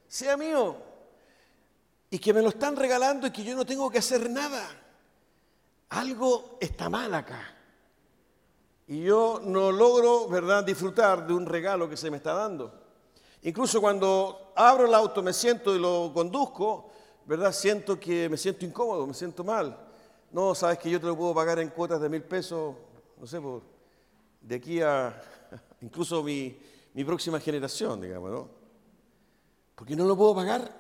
[0.07, 0.75] sea mío.
[2.09, 4.83] Y que me lo están regalando y que yo no tengo que hacer nada
[5.93, 7.55] algo está mal acá.
[8.87, 12.73] Y yo no logro, ¿verdad?, disfrutar de un regalo que se me está dando.
[13.43, 16.89] Incluso cuando abro el auto, me siento y lo conduzco,
[17.25, 17.51] ¿verdad?
[17.51, 19.77] Siento que me siento incómodo, me siento mal.
[20.33, 22.75] No, sabes que yo te lo puedo pagar en cuotas de mil pesos,
[23.17, 23.61] no sé, por,
[24.41, 25.21] de aquí a
[25.81, 26.57] incluso mi,
[26.93, 28.49] mi próxima generación, digamos, ¿no?
[29.75, 30.75] Porque no lo puedo pagar,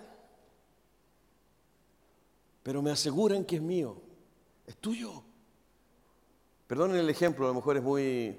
[2.63, 4.01] pero me aseguran que es mío.
[4.65, 5.23] Es tuyo.
[6.65, 8.35] Perdonen el ejemplo, a lo mejor es muy,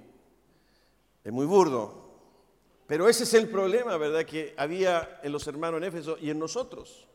[1.23, 2.03] es muy burdo.
[2.87, 6.39] Pero ese es el problema, ¿verdad?, que había en los hermanos en Éfeso y en
[6.39, 7.07] nosotros.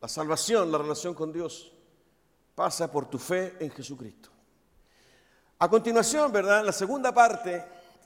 [0.00, 1.72] La salvación, la relación con Dios,
[2.54, 4.30] pasa por tu fe en Jesucristo.
[5.58, 6.64] A continuación, ¿verdad?
[6.64, 7.64] La segunda parte,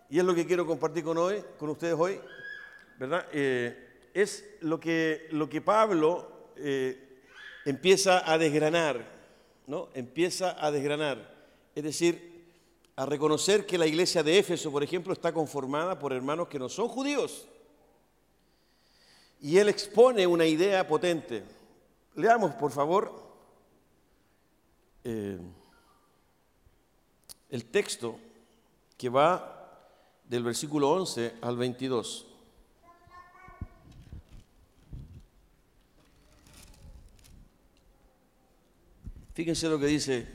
[0.08, 2.20] y es lo que quiero compartir con, hoy, con ustedes hoy,
[2.98, 3.26] ¿verdad?
[3.32, 7.22] Eh, es lo que, lo que Pablo eh,
[7.64, 9.04] empieza a desgranar,
[9.66, 9.88] ¿no?
[9.94, 11.34] Empieza a desgranar.
[11.74, 12.30] Es decir,
[12.96, 16.68] a reconocer que la iglesia de Éfeso, por ejemplo, está conformada por hermanos que no
[16.68, 17.46] son judíos.
[19.40, 21.42] Y él expone una idea potente.
[22.14, 23.12] Leamos, por favor,
[25.04, 25.38] eh,
[27.48, 28.18] el texto
[28.96, 29.56] que va
[30.24, 32.26] del versículo 11 al 22.
[39.32, 40.26] Fíjense lo que dice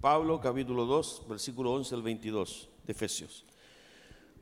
[0.00, 3.44] Pablo, capítulo 2, versículo 11 al 22 de Efesios.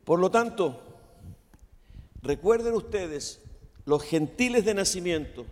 [0.04, 0.80] Por lo tanto,
[2.22, 3.40] recuerden ustedes
[3.84, 5.46] los gentiles de nacimiento,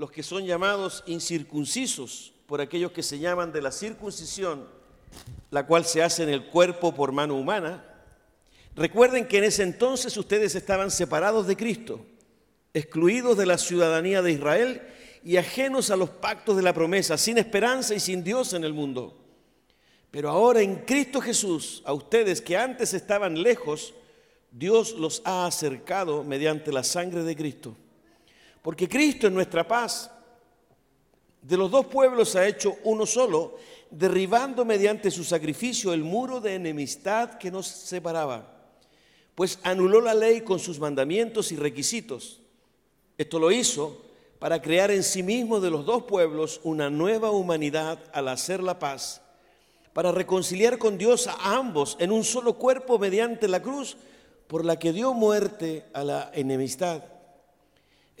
[0.00, 4.66] los que son llamados incircuncisos por aquellos que se llaman de la circuncisión,
[5.50, 7.84] la cual se hace en el cuerpo por mano humana.
[8.74, 12.00] Recuerden que en ese entonces ustedes estaban separados de Cristo,
[12.72, 14.80] excluidos de la ciudadanía de Israel
[15.22, 18.72] y ajenos a los pactos de la promesa, sin esperanza y sin Dios en el
[18.72, 19.18] mundo.
[20.10, 23.92] Pero ahora en Cristo Jesús, a ustedes que antes estaban lejos,
[24.50, 27.76] Dios los ha acercado mediante la sangre de Cristo.
[28.62, 30.10] Porque Cristo es nuestra paz.
[31.42, 33.56] De los dos pueblos ha hecho uno solo,
[33.90, 38.58] derribando mediante su sacrificio el muro de enemistad que nos separaba.
[39.34, 42.40] Pues anuló la ley con sus mandamientos y requisitos.
[43.16, 44.02] Esto lo hizo
[44.38, 48.78] para crear en sí mismo de los dos pueblos una nueva humanidad al hacer la
[48.78, 49.20] paz,
[49.92, 53.96] para reconciliar con Dios a ambos en un solo cuerpo mediante la cruz
[54.46, 57.02] por la que dio muerte a la enemistad.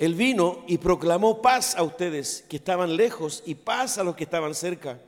[0.00, 4.24] Él vino y proclamó paz a ustedes que estaban lejos y paz a los que
[4.24, 4.98] estaban cerca,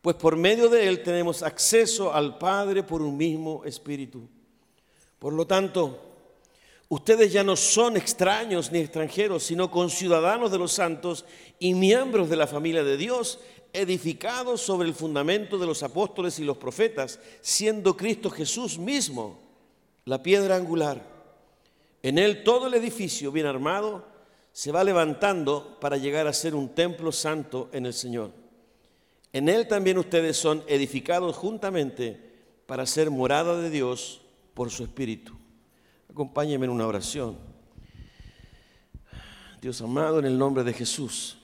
[0.00, 4.28] pues por medio de Él tenemos acceso al Padre por un mismo espíritu.
[5.20, 6.00] Por lo tanto,
[6.88, 11.24] ustedes ya no son extraños ni extranjeros, sino conciudadanos de los santos
[11.60, 13.38] y miembros de la familia de Dios,
[13.72, 19.38] edificados sobre el fundamento de los apóstoles y los profetas, siendo Cristo Jesús mismo
[20.06, 21.11] la piedra angular.
[22.02, 24.06] En él todo el edificio bien armado
[24.52, 28.32] se va levantando para llegar a ser un templo santo en el Señor.
[29.32, 32.20] En él también ustedes son edificados juntamente
[32.66, 34.20] para ser morada de Dios
[34.54, 35.32] por su Espíritu.
[36.10, 37.38] Acompáñenme en una oración.
[39.62, 41.38] Dios amado, en el nombre de Jesús,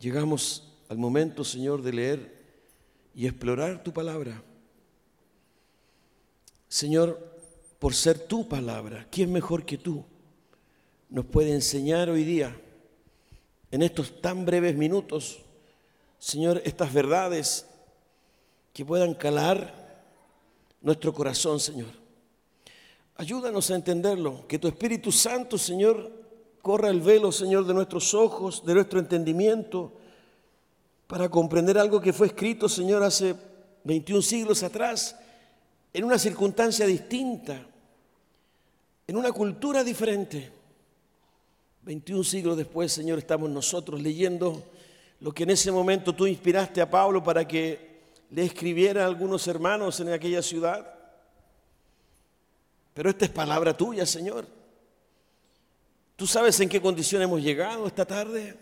[0.00, 2.42] llegamos al momento, Señor, de leer
[3.14, 4.42] y explorar tu palabra.
[6.68, 7.31] Señor,
[7.82, 10.04] por ser tu palabra, ¿quién mejor que tú
[11.10, 12.56] nos puede enseñar hoy día,
[13.72, 15.40] en estos tan breves minutos,
[16.16, 17.66] Señor, estas verdades
[18.72, 20.00] que puedan calar
[20.80, 21.88] nuestro corazón, Señor?
[23.16, 26.08] Ayúdanos a entenderlo, que tu Espíritu Santo, Señor,
[26.62, 29.92] corra el velo, Señor, de nuestros ojos, de nuestro entendimiento,
[31.08, 33.34] para comprender algo que fue escrito, Señor, hace
[33.82, 35.16] 21 siglos atrás
[35.92, 37.66] en una circunstancia distinta,
[39.12, 40.50] en una cultura diferente.
[41.82, 44.64] 21 siglos después, Señor, estamos nosotros leyendo
[45.20, 49.46] lo que en ese momento tú inspiraste a Pablo para que le escribiera a algunos
[49.48, 50.94] hermanos en aquella ciudad.
[52.94, 54.46] Pero esta es palabra tuya, Señor.
[56.16, 58.56] Tú sabes en qué condición hemos llegado esta tarde,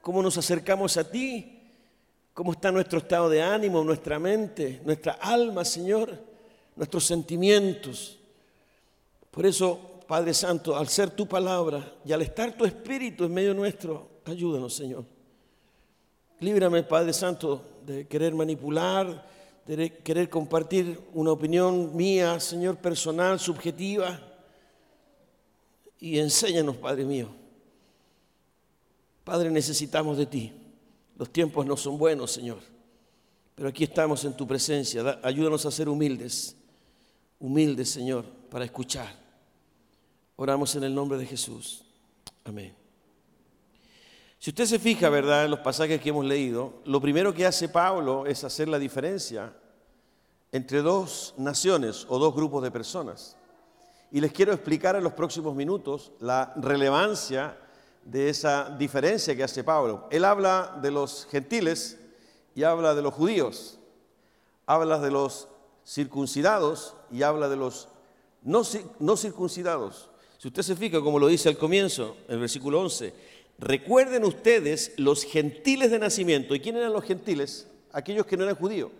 [0.00, 1.72] cómo nos acercamos a ti,
[2.34, 6.36] cómo está nuestro estado de ánimo, nuestra mente, nuestra alma, Señor
[6.76, 8.18] nuestros sentimientos.
[9.36, 13.52] Por eso, Padre Santo, al ser tu palabra y al estar tu espíritu en medio
[13.52, 15.04] nuestro, ayúdanos, Señor.
[16.40, 19.28] Líbrame, Padre Santo, de querer manipular,
[19.66, 24.18] de querer compartir una opinión mía, Señor, personal, subjetiva.
[26.00, 27.28] Y enséñanos, Padre mío.
[29.22, 30.52] Padre, necesitamos de ti.
[31.14, 32.60] Los tiempos no son buenos, Señor.
[33.54, 35.20] Pero aquí estamos en tu presencia.
[35.22, 36.56] Ayúdanos a ser humildes
[37.38, 39.25] humilde, Señor, para escuchar.
[40.36, 41.84] Oramos en el nombre de Jesús.
[42.44, 42.74] Amén.
[44.38, 47.68] Si usted se fija, ¿verdad?, en los pasajes que hemos leído, lo primero que hace
[47.68, 49.52] Pablo es hacer la diferencia
[50.52, 53.36] entre dos naciones o dos grupos de personas.
[54.12, 57.58] Y les quiero explicar en los próximos minutos la relevancia
[58.04, 60.06] de esa diferencia que hace Pablo.
[60.10, 61.98] Él habla de los gentiles
[62.54, 63.78] y habla de los judíos.
[64.64, 65.48] Habla de los
[65.84, 67.88] circuncidados y habla de los
[68.42, 68.64] no,
[69.16, 70.10] circuncidados.
[70.38, 73.12] Si usted se fija, como lo dice al comienzo, el versículo 11,
[73.58, 76.54] recuerden ustedes los gentiles de nacimiento.
[76.54, 77.66] ¿Y quién eran los gentiles?
[77.96, 78.92] aquellos que no eran judíos.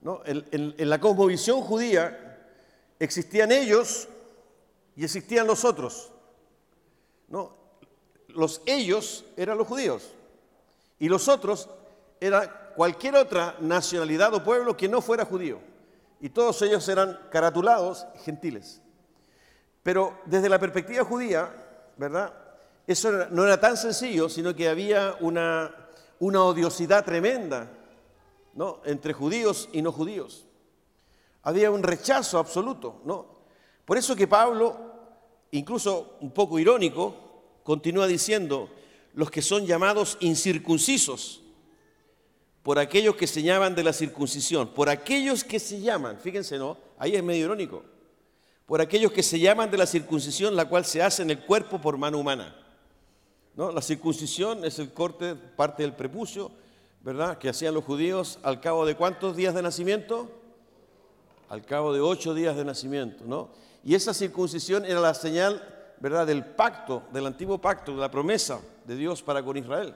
[0.00, 0.22] ¿no?
[0.24, 2.40] En, en la cosmovisión judía
[2.98, 4.08] existían ellos
[4.96, 6.10] y existían los otros.
[7.28, 7.54] ¿no?
[8.28, 10.12] Los ellos eran los judíos
[10.98, 11.68] y los otros
[12.20, 15.60] era cualquier otra nacionalidad o pueblo que no fuera judío.
[16.20, 18.80] Y todos ellos eran caratulados gentiles.
[19.84, 21.54] Pero desde la perspectiva judía,
[21.98, 22.32] ¿verdad?
[22.86, 25.72] Eso no era tan sencillo, sino que había una,
[26.18, 27.70] una odiosidad tremenda
[28.54, 28.80] ¿no?
[28.86, 30.46] entre judíos y no judíos.
[31.42, 33.02] Había un rechazo absoluto.
[33.04, 33.26] ¿no?
[33.84, 34.74] Por eso que Pablo,
[35.50, 37.14] incluso un poco irónico,
[37.62, 38.70] continúa diciendo,
[39.12, 41.42] los que son llamados incircuncisos,
[42.62, 46.78] por aquellos que se llaman de la circuncisión, por aquellos que se llaman, fíjense, ¿no?
[46.98, 47.82] Ahí es medio irónico,
[48.66, 51.80] por aquellos que se llaman de la circuncisión, la cual se hace en el cuerpo
[51.80, 52.56] por mano humana.
[53.56, 53.70] ¿No?
[53.70, 56.50] La circuncisión es el corte, parte del prepucio,
[57.02, 57.38] ¿verdad?
[57.38, 60.30] Que hacían los judíos al cabo de cuántos días de nacimiento?
[61.48, 63.50] Al cabo de ocho días de nacimiento, ¿no?
[63.84, 65.62] Y esa circuncisión era la señal,
[66.00, 66.26] ¿verdad?
[66.26, 69.94] Del pacto, del antiguo pacto, de la promesa de Dios para con Israel.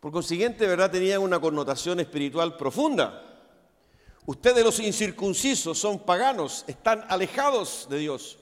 [0.00, 0.90] Por consiguiente, ¿verdad?
[0.90, 3.27] Tenía una connotación espiritual profunda.
[4.28, 8.38] Ustedes los incircuncisos son paganos, están alejados de Dios.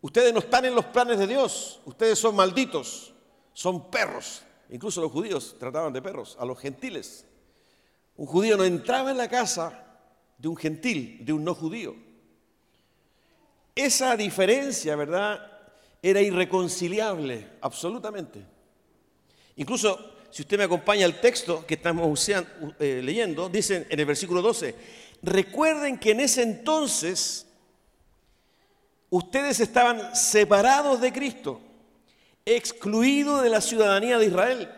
[0.00, 1.82] Ustedes no están en los planes de Dios.
[1.84, 3.12] Ustedes son malditos,
[3.52, 4.42] son perros.
[4.70, 7.26] Incluso los judíos trataban de perros, a los gentiles.
[8.16, 9.84] Un judío no entraba en la casa
[10.38, 11.94] de un gentil, de un no judío.
[13.74, 15.46] Esa diferencia, ¿verdad?
[16.00, 18.46] Era irreconciliable, absolutamente.
[19.56, 24.40] Incluso si usted me acompaña al texto que estamos eh, leyendo, dice en el versículo
[24.40, 24.74] 12,
[25.20, 27.46] recuerden que en ese entonces
[29.10, 31.60] ustedes estaban separados de Cristo,
[32.46, 34.72] excluidos de la ciudadanía de Israel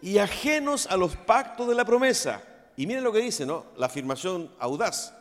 [0.00, 2.44] y ajenos a los pactos de la promesa.
[2.76, 3.66] Y miren lo que dice, ¿no?
[3.76, 5.12] La afirmación audaz,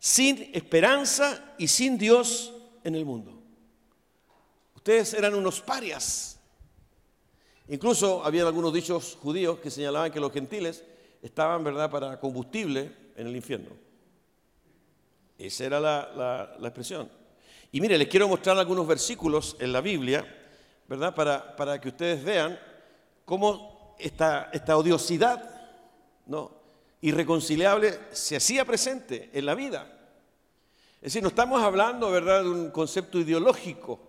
[0.00, 3.40] sin esperanza y sin Dios en el mundo.
[4.74, 6.39] Ustedes eran unos parias,
[7.70, 10.82] Incluso había algunos dichos judíos que señalaban que los gentiles
[11.22, 13.70] estaban, ¿verdad?, para combustible en el infierno.
[15.38, 17.08] Esa era la, expresión.
[17.70, 20.26] Y mire, les quiero mostrar algunos versículos en la Biblia,
[20.88, 22.58] ¿verdad?, para, para que ustedes vean
[23.24, 25.70] cómo esta, esta odiosidad,
[26.26, 26.50] ¿no?,
[27.02, 29.86] irreconciliable se hacía presente en la vida.
[30.96, 34.00] Es decir, no estamos hablando, ¿verdad?, de un concepto ideológico,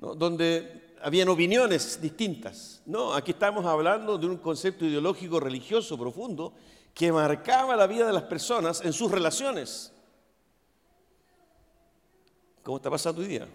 [0.00, 0.14] ¿no?
[0.14, 2.80] donde habían opiniones distintas.
[2.86, 6.54] No, aquí estamos hablando de un concepto ideológico religioso profundo
[6.94, 9.92] que marcaba la vida de las personas en sus relaciones.
[12.62, 13.46] ¿Cómo está pasando hoy día?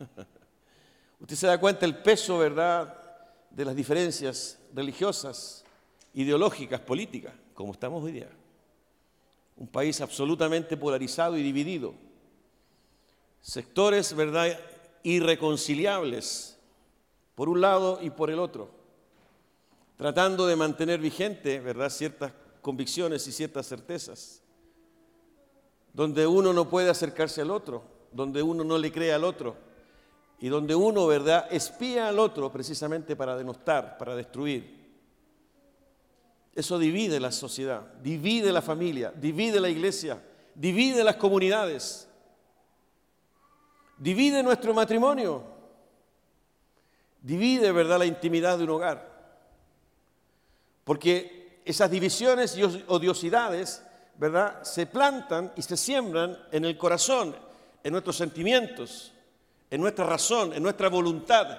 [1.20, 2.92] Usted se da cuenta el peso, ¿verdad?,
[3.48, 5.64] de las diferencias religiosas,
[6.14, 8.28] ideológicas, políticas, como estamos hoy día.
[9.56, 11.94] Un país absolutamente polarizado y dividido.
[13.40, 14.58] Sectores, ¿verdad?,
[15.04, 16.57] irreconciliables
[17.38, 18.68] por un lado y por el otro,
[19.96, 24.42] tratando de mantener vigente, ¿verdad?, ciertas convicciones y ciertas certezas,
[25.92, 29.54] donde uno no puede acercarse al otro, donde uno no le cree al otro,
[30.40, 34.76] y donde uno, ¿verdad?, espía al otro precisamente para denostar, para destruir.
[36.56, 40.20] Eso divide la sociedad, divide la familia, divide la iglesia,
[40.56, 42.08] divide las comunidades,
[43.96, 45.56] divide nuestro matrimonio
[47.28, 49.06] divide, ¿verdad?, la intimidad de un hogar.
[50.82, 53.82] Porque esas divisiones y odiosidades,
[54.16, 57.36] ¿verdad?, se plantan y se siembran en el corazón,
[57.84, 59.12] en nuestros sentimientos,
[59.70, 61.58] en nuestra razón, en nuestra voluntad.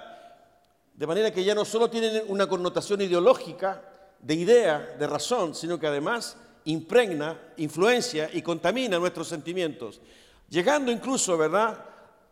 [0.92, 3.80] De manera que ya no solo tienen una connotación ideológica,
[4.18, 10.00] de idea, de razón, sino que además impregna, influencia y contamina nuestros sentimientos.
[10.48, 11.78] Llegando incluso, ¿verdad?,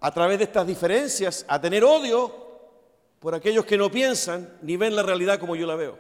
[0.01, 2.48] a través de estas diferencias, a tener odio
[3.21, 5.99] por aquellos que no piensan ni ven la realidad como yo la veo.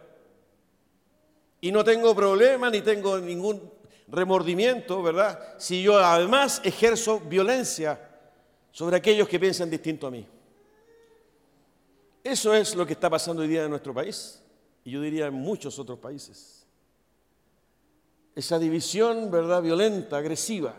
[1.61, 3.73] Y no tengo problema ni tengo ningún
[4.07, 5.57] remordimiento, ¿verdad?
[5.59, 8.01] Si yo además ejerzo violencia
[8.71, 10.27] sobre aquellos que piensan distinto a mí.
[12.23, 14.41] Eso es lo que está pasando hoy día en nuestro país
[14.85, 16.67] y yo diría en muchos otros países.
[18.35, 19.61] Esa división, ¿verdad?
[19.61, 20.77] Violenta, agresiva,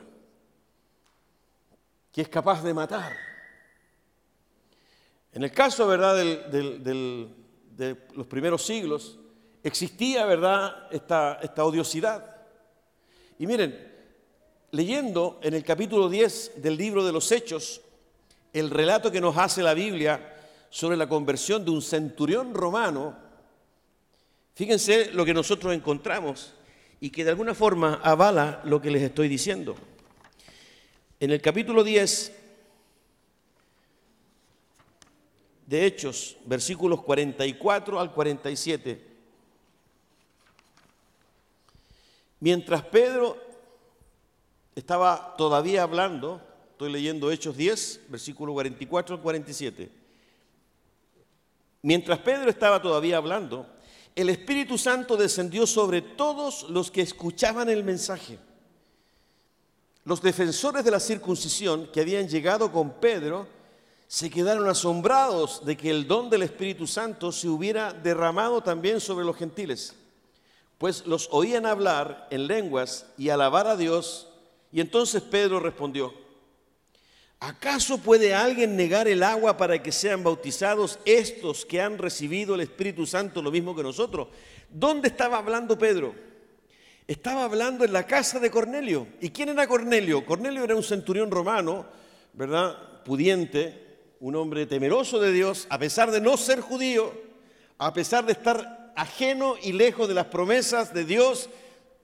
[2.11, 3.28] que es capaz de matar
[5.31, 9.19] en el caso, ¿verdad?, de los primeros siglos,
[9.63, 12.37] existía, ¿verdad?, esta, esta odiosidad.
[13.37, 13.89] Y miren,
[14.71, 17.81] leyendo en el capítulo 10 del libro de los Hechos,
[18.53, 20.35] el relato que nos hace la Biblia
[20.69, 23.15] sobre la conversión de un centurión romano,
[24.55, 26.53] fíjense lo que nosotros encontramos.
[27.01, 29.75] y que de alguna forma avala lo que les estoy diciendo.
[31.19, 32.38] En el capítulo 10
[35.69, 39.05] de Hechos, versículos 44 al 47,
[42.39, 43.37] mientras Pedro
[44.73, 46.41] estaba todavía hablando,
[46.71, 49.91] estoy leyendo Hechos 10, versículo 44 al 47,
[51.83, 53.67] mientras Pedro estaba todavía hablando,
[54.15, 58.39] el Espíritu Santo descendió sobre todos los que escuchaban el mensaje.
[60.03, 63.58] Los defensores de la circuncisión que habían llegado con Pedro
[64.09, 69.23] se quedaron asombrados de que el don del Espíritu Santo se hubiera derramado también sobre
[69.23, 69.95] los gentiles,
[70.79, 74.27] pues los oían hablar en lenguas y alabar a Dios,
[74.71, 76.11] y entonces Pedro respondió,
[77.39, 82.61] ¿acaso puede alguien negar el agua para que sean bautizados estos que han recibido el
[82.61, 84.29] Espíritu Santo lo mismo que nosotros?
[84.71, 86.15] ¿Dónde estaba hablando Pedro?
[87.05, 89.05] Estaba hablando en la casa de Cornelio.
[89.21, 90.25] ¿Y quién era Cornelio?
[90.25, 91.85] Cornelio era un centurión romano,
[92.33, 93.03] ¿verdad?
[93.03, 93.88] Pudiente,
[94.19, 97.13] un hombre temeroso de Dios, a pesar de no ser judío,
[97.77, 101.49] a pesar de estar ajeno y lejos de las promesas de Dios,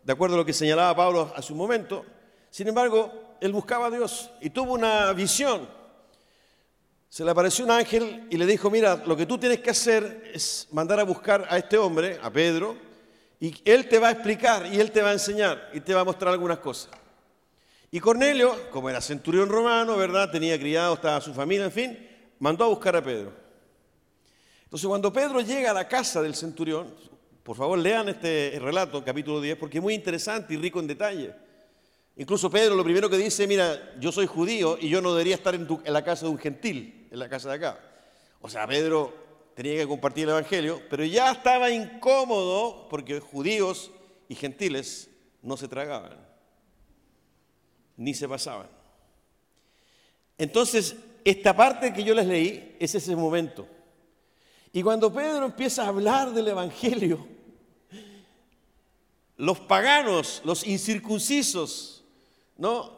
[0.03, 2.05] de acuerdo a lo que señalaba Pablo hace un momento,
[2.49, 3.11] sin embargo,
[3.41, 5.68] él buscaba a Dios y tuvo una visión.
[7.09, 10.32] Se le apareció un ángel y le dijo, mira, lo que tú tienes que hacer
[10.34, 12.78] es mandar a buscar a este hombre, a Pedro,
[13.39, 16.01] y él te va a explicar y él te va a enseñar y te va
[16.01, 16.91] a mostrar algunas cosas.
[17.95, 20.29] Y Cornelio, como era centurión romano, ¿verdad?
[20.29, 23.31] Tenía criado, estaba su familia, en fin, mandó a buscar a Pedro.
[24.65, 26.93] Entonces, cuando Pedro llega a la casa del centurión,
[27.41, 31.33] por favor lean este relato, capítulo 10, porque es muy interesante y rico en detalle.
[32.17, 35.55] Incluso Pedro lo primero que dice, mira, yo soy judío y yo no debería estar
[35.55, 37.79] en, en la casa de un gentil, en la casa de acá.
[38.41, 39.13] O sea, Pedro
[39.55, 43.89] tenía que compartir el Evangelio, pero ya estaba incómodo porque judíos
[44.27, 45.09] y gentiles
[45.41, 46.24] no se tragaban
[47.97, 48.67] ni se pasaban.
[50.37, 53.67] Entonces, esta parte que yo les leí es ese momento.
[54.71, 57.25] Y cuando Pedro empieza a hablar del Evangelio,
[59.37, 62.03] los paganos, los incircuncisos,
[62.57, 62.91] ¿no?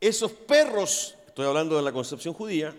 [0.00, 2.74] Esos perros, estoy hablando de la concepción judía,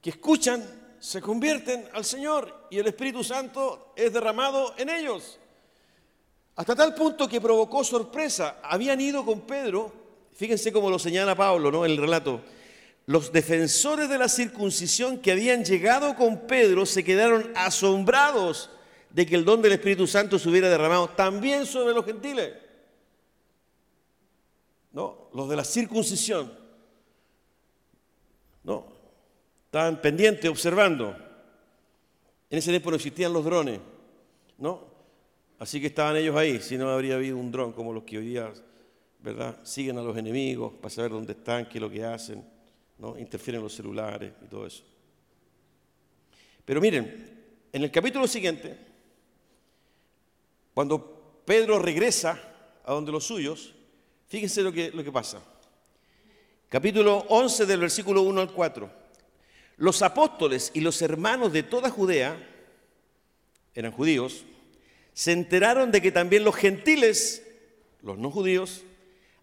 [0.00, 0.64] que escuchan,
[0.98, 5.38] se convierten al Señor y el Espíritu Santo es derramado en ellos.
[6.56, 8.58] Hasta tal punto que provocó sorpresa.
[8.62, 10.05] Habían ido con Pedro
[10.36, 11.84] Fíjense cómo lo señala Pablo ¿no?
[11.84, 12.42] el relato.
[13.06, 18.70] Los defensores de la circuncisión que habían llegado con Pedro se quedaron asombrados
[19.10, 22.52] de que el don del Espíritu Santo se hubiera derramado también sobre los gentiles.
[24.92, 25.28] ¿No?
[25.32, 26.52] Los de la circuncisión.
[28.62, 28.86] ¿No?
[29.66, 31.16] Estaban pendientes, observando.
[32.50, 33.80] En ese tiempo no existían los drones,
[34.58, 34.84] ¿no?
[35.58, 38.26] Así que estaban ellos ahí, si no habría habido un dron como los que hoy
[38.26, 38.52] día
[39.26, 39.58] ¿verdad?
[39.64, 42.44] Siguen a los enemigos para saber dónde están, qué es lo que hacen,
[42.96, 43.18] ¿no?
[43.18, 44.84] Interfieren en los celulares y todo eso.
[46.64, 47.36] Pero miren,
[47.72, 48.78] en el capítulo siguiente,
[50.72, 52.40] cuando Pedro regresa
[52.84, 53.74] a donde los suyos,
[54.28, 55.42] fíjense lo que, lo que pasa.
[56.68, 58.90] Capítulo 11 del versículo 1 al 4.
[59.78, 62.38] Los apóstoles y los hermanos de toda Judea,
[63.74, 64.44] eran judíos,
[65.14, 67.42] se enteraron de que también los gentiles,
[68.02, 68.84] los no judíos,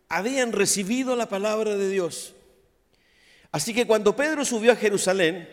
[0.10, 2.34] habían recibido la palabra de Dios.
[3.52, 5.48] Así que cuando Pedro subió a Jerusalén,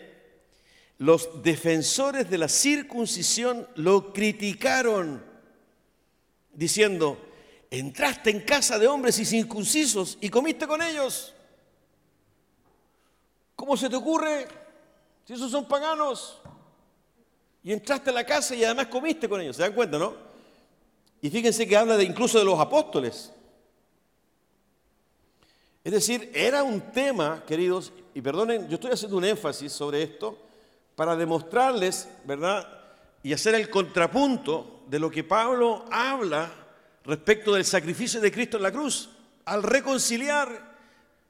[0.97, 5.23] los defensores de la circuncisión lo criticaron,
[6.53, 7.17] diciendo,
[7.71, 11.33] entraste en casa de hombres y circuncisos y comiste con ellos.
[13.55, 14.47] ¿Cómo se te ocurre?
[15.25, 16.41] Si esos son paganos.
[17.63, 19.55] Y entraste a la casa y además comiste con ellos.
[19.55, 20.15] ¿Se dan cuenta, no?
[21.21, 23.31] Y fíjense que habla incluso de los apóstoles.
[25.83, 30.37] Es decir, era un tema, queridos, y perdonen, yo estoy haciendo un énfasis sobre esto
[30.95, 32.67] para demostrarles, ¿verdad?
[33.23, 36.51] Y hacer el contrapunto de lo que Pablo habla
[37.03, 39.09] respecto del sacrificio de Cristo en la cruz,
[39.45, 40.75] al reconciliar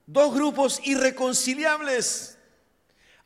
[0.05, 2.37] dos grupos irreconciliables,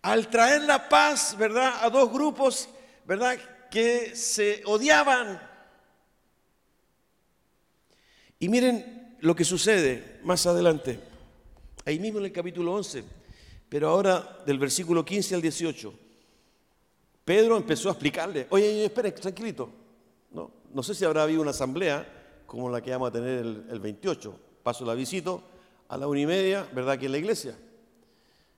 [0.03, 1.73] al traer la paz, ¿verdad?
[1.81, 2.69] A dos grupos,
[3.05, 3.35] ¿verdad?
[3.71, 5.41] Que se odiaban.
[8.37, 11.14] Y miren lo que sucede más adelante
[11.85, 13.03] ahí mismo en el capítulo 11,
[13.69, 15.93] pero ahora del versículo 15 al 18.
[17.23, 19.69] Pedro empezó a explicarle, oye, espera, tranquilito,
[20.31, 23.79] no, no sé si habrá habido una asamblea como la que vamos a tener el,
[23.79, 25.43] 28, paso la visito
[25.87, 26.97] a la una y media, ¿verdad?
[26.97, 27.55] Que en la iglesia.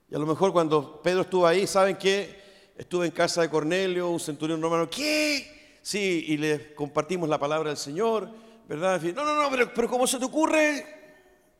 [0.09, 2.41] Y a lo mejor cuando Pedro estuvo ahí, ¿saben qué?
[2.77, 5.79] Estuve en casa de Cornelio, un centurión romano, ¿qué?
[5.81, 8.29] Sí, y le compartimos la palabra del Señor,
[8.67, 9.01] ¿verdad?
[9.01, 10.96] No, no, no, pero, pero ¿cómo se te ocurre?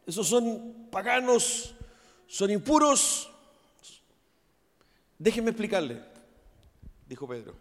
[0.08, 1.76] Esos son paganos,
[2.26, 3.30] son impuros.
[5.20, 6.02] Déjenme explicarle,
[7.06, 7.54] dijo Pedro.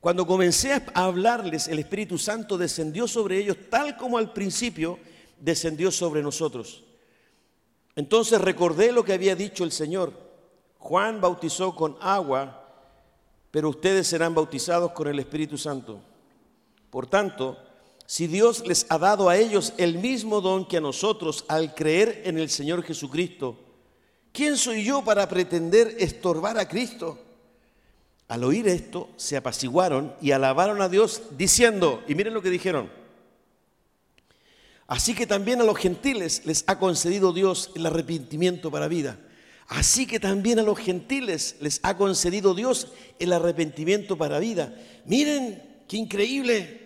[0.00, 4.98] Cuando comencé a hablarles, el Espíritu Santo descendió sobre ellos tal como al principio
[5.38, 6.84] descendió sobre nosotros.
[7.94, 10.14] Entonces recordé lo que había dicho el Señor.
[10.78, 12.64] Juan bautizó con agua,
[13.50, 16.00] pero ustedes serán bautizados con el Espíritu Santo.
[16.90, 17.58] Por tanto,
[18.10, 22.22] si Dios les ha dado a ellos el mismo don que a nosotros al creer
[22.24, 23.58] en el Señor Jesucristo,
[24.32, 27.18] ¿quién soy yo para pretender estorbar a Cristo?
[28.26, 32.90] Al oír esto, se apaciguaron y alabaron a Dios diciendo, y miren lo que dijeron,
[34.86, 39.20] así que también a los gentiles les ha concedido Dios el arrepentimiento para vida.
[39.66, 42.88] Así que también a los gentiles les ha concedido Dios
[43.18, 44.74] el arrepentimiento para vida.
[45.04, 46.77] Miren qué increíble.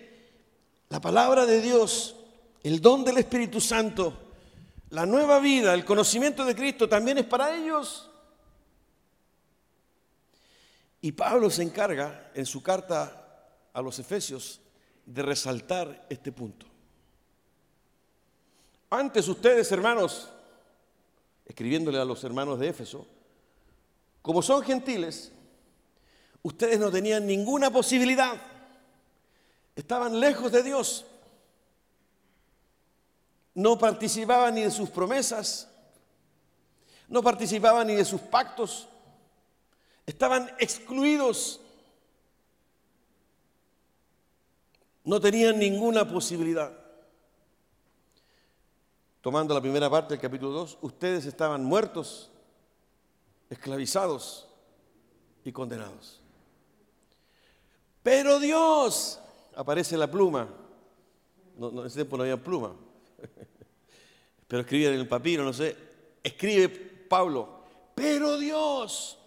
[0.93, 2.15] La palabra de Dios,
[2.61, 4.13] el don del Espíritu Santo,
[4.91, 8.11] la nueva vida, el conocimiento de Cristo también es para ellos.
[11.01, 14.61] Y Pablo se encarga en su carta a los Efesios
[15.03, 16.67] de resaltar este punto.
[18.91, 20.29] Antes ustedes, hermanos,
[21.43, 23.07] escribiéndole a los hermanos de Éfeso,
[24.21, 25.31] como son gentiles,
[26.43, 28.52] ustedes no tenían ninguna posibilidad,
[29.75, 31.05] estaban lejos de Dios,
[33.55, 35.69] no participaban ni de sus promesas,
[37.07, 38.87] no participaban ni de sus pactos,
[40.05, 41.59] estaban excluidos.
[45.03, 46.71] No tenían ninguna posibilidad.
[49.21, 52.31] Tomando la primera parte del capítulo 2, ustedes estaban muertos,
[53.49, 54.47] esclavizados
[55.43, 56.21] y condenados.
[58.01, 59.19] Pero Dios,
[59.55, 60.47] aparece la pluma,
[61.57, 62.75] no, en ese tiempo no había pluma,
[64.47, 65.75] pero escribía en el papiro, no sé,
[66.23, 67.63] escribe Pablo,
[67.95, 69.19] pero Dios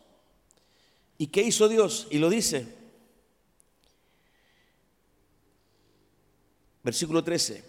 [1.18, 2.06] ¿Y qué hizo Dios?
[2.10, 2.66] Y lo dice.
[6.82, 7.64] Versículo 13.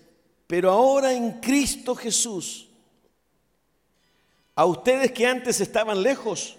[0.46, 2.68] Pero ahora en Cristo Jesús,
[4.56, 6.58] a ustedes que antes estaban lejos,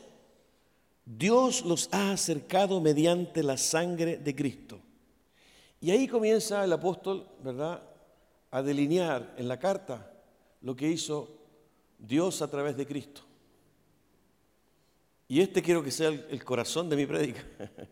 [1.05, 4.78] Dios los ha acercado mediante la sangre de Cristo.
[5.81, 7.83] Y ahí comienza el apóstol, ¿verdad?,
[8.51, 10.11] a delinear en la carta
[10.63, 11.29] lo que hizo
[11.99, 13.23] Dios a través de Cristo.
[15.29, 17.45] Y este quiero que sea el, corazón de mi prédica.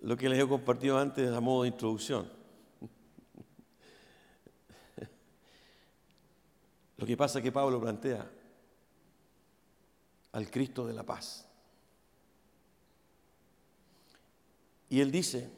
[0.00, 2.28] Lo que les he compartido antes a modo de introducción.
[6.96, 8.28] Lo que pasa es que Pablo plantea
[10.32, 11.46] al Cristo de la paz.
[14.90, 15.48] Y él dice,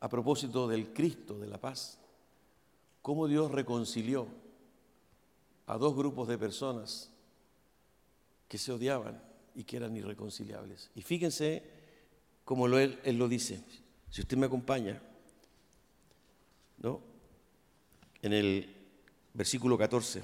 [0.00, 1.98] a propósito del Cristo de la paz,
[3.02, 4.28] cómo Dios reconcilió
[5.66, 7.10] a dos grupos de personas
[8.48, 9.22] que se odiaban
[9.54, 10.90] y que eran irreconciliables.
[10.94, 11.62] Y fíjense
[12.44, 13.62] cómo él, él lo dice.
[14.10, 15.02] Si usted me acompaña,
[16.78, 17.00] ¿no?
[18.22, 18.74] En el
[19.34, 20.22] versículo 14.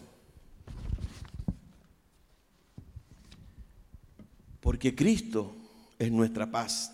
[4.60, 5.54] Porque Cristo
[5.98, 6.92] es nuestra paz.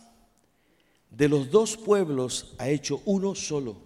[1.11, 3.77] De los dos pueblos ha hecho uno solo,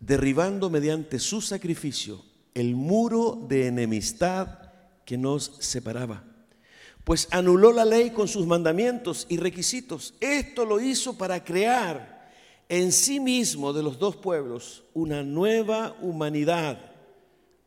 [0.00, 2.22] derribando mediante su sacrificio
[2.54, 4.72] el muro de enemistad
[5.04, 6.24] que nos separaba.
[7.04, 10.14] Pues anuló la ley con sus mandamientos y requisitos.
[10.20, 12.30] Esto lo hizo para crear
[12.68, 16.78] en sí mismo de los dos pueblos una nueva humanidad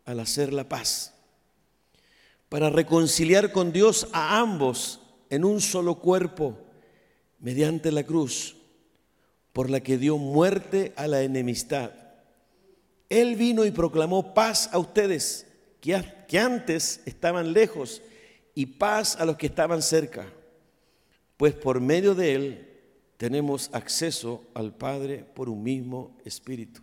[0.05, 1.13] al hacer la paz.
[2.49, 6.57] Para reconciliar con Dios a ambos en un solo cuerpo
[7.41, 8.55] mediante la cruz,
[9.51, 11.91] por la que dio muerte a la enemistad.
[13.09, 15.45] Él vino y proclamó paz a ustedes
[15.81, 18.01] que, antes estaban lejos
[18.55, 20.25] y paz a los que estaban cerca,
[21.35, 22.67] pues por medio de Él
[23.17, 26.81] tenemos acceso al Padre por un mismo Espíritu.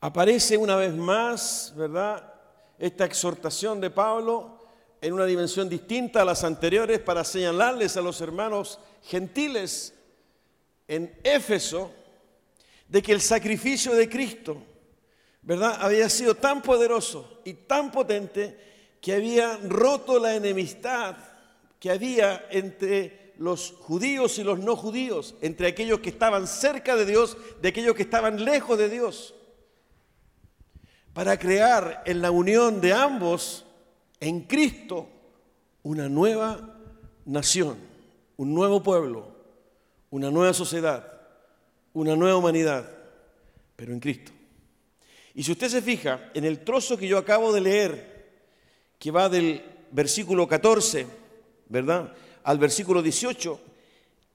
[0.00, 2.34] Aparece una vez más, ¿verdad?
[2.78, 4.61] Esta exhortación de Pablo
[5.02, 9.92] en una dimensión distinta a las anteriores para señalarles a los hermanos gentiles
[10.88, 11.92] en Éfeso
[12.88, 14.62] de que el sacrificio de Cristo
[15.42, 15.76] ¿verdad?
[15.80, 18.56] Había sido tan poderoso y tan potente
[19.00, 21.16] que había roto la enemistad
[21.80, 27.04] que había entre los judíos y los no judíos, entre aquellos que estaban cerca de
[27.04, 29.34] Dios, de aquellos que estaban lejos de Dios,
[31.12, 33.66] para crear en la unión de ambos,
[34.22, 35.08] en Cristo,
[35.82, 36.78] una nueva
[37.24, 37.76] nación,
[38.36, 39.26] un nuevo pueblo,
[40.10, 41.12] una nueva sociedad,
[41.92, 42.88] una nueva humanidad,
[43.74, 44.30] pero en Cristo.
[45.34, 48.30] Y si usted se fija en el trozo que yo acabo de leer,
[48.96, 49.60] que va del
[49.90, 51.04] versículo 14,
[51.68, 52.14] ¿verdad?
[52.44, 53.60] Al versículo 18,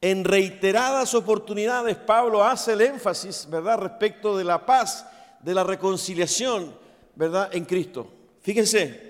[0.02, 3.78] en reiteradas oportunidades Pablo hace el énfasis, ¿verdad?
[3.78, 5.06] Respecto de la paz,
[5.42, 6.76] de la reconciliación,
[7.16, 7.56] ¿verdad?
[7.56, 8.12] En Cristo.
[8.42, 9.08] Fíjense,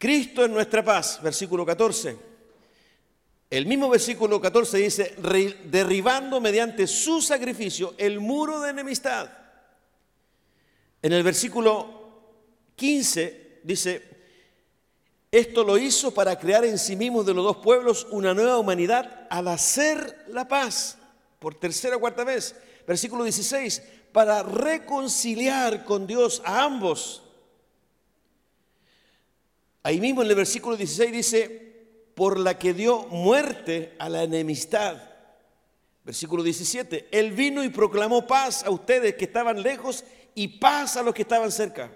[0.00, 2.16] Cristo es nuestra paz, versículo 14.
[3.50, 5.14] El mismo versículo 14 dice,
[5.66, 9.30] derribando mediante su sacrificio el muro de enemistad.
[11.02, 12.22] En el versículo
[12.76, 14.02] 15 dice,
[15.30, 19.26] esto lo hizo para crear en sí mismo de los dos pueblos una nueva humanidad
[19.28, 20.96] al hacer la paz,
[21.38, 22.56] por tercera o cuarta vez.
[22.86, 23.82] Versículo 16,
[24.12, 27.22] para reconciliar con Dios a ambos.
[29.82, 31.70] Ahí mismo en el versículo 16 dice,
[32.14, 35.00] por la que dio muerte a la enemistad.
[36.04, 40.04] Versículo 17, Él vino y proclamó paz a ustedes que estaban lejos
[40.34, 41.90] y paz a los que estaban cerca.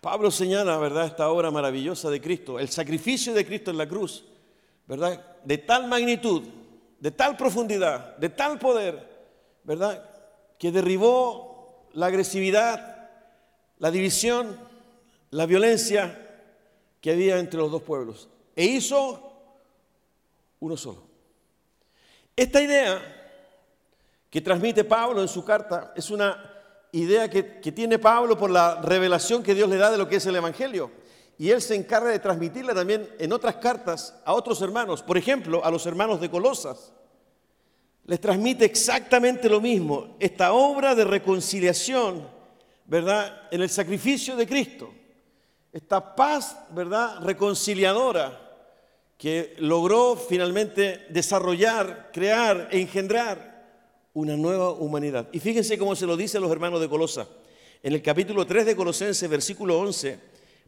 [0.00, 4.24] Pablo señala, ¿verdad?, esta obra maravillosa de Cristo, el sacrificio de Cristo en la cruz,
[4.86, 6.42] ¿verdad?, de tal magnitud,
[7.00, 9.08] de tal profundidad, de tal poder,
[9.64, 10.08] ¿verdad?,
[10.58, 13.10] que derribó la agresividad,
[13.78, 14.67] la división,
[15.30, 16.26] la violencia
[17.00, 19.32] que había entre los dos pueblos e hizo
[20.60, 21.02] uno solo.
[22.34, 23.00] Esta idea
[24.30, 26.54] que transmite Pablo en su carta es una
[26.92, 30.26] idea que, tiene Pablo por la revelación que Dios le da de lo que es
[30.26, 30.90] el Evangelio.
[31.38, 35.64] Y él se encarga de transmitirla también en otras cartas a otros hermanos, por ejemplo,
[35.64, 36.92] a los hermanos de Colosas.
[38.06, 42.26] Les transmite exactamente lo mismo, esta obra de reconciliación,
[42.86, 43.42] ¿verdad?
[43.50, 44.90] En el sacrificio de Cristo.
[45.72, 47.20] Esta paz, ¿verdad?
[47.20, 48.48] Reconciliadora
[49.18, 53.66] que logró finalmente desarrollar, crear, engendrar
[54.14, 55.28] una nueva humanidad.
[55.32, 57.28] Y fíjense cómo se lo dice a los hermanos de Colosa.
[57.82, 60.18] En el capítulo 3 de Colosenses, versículo 11,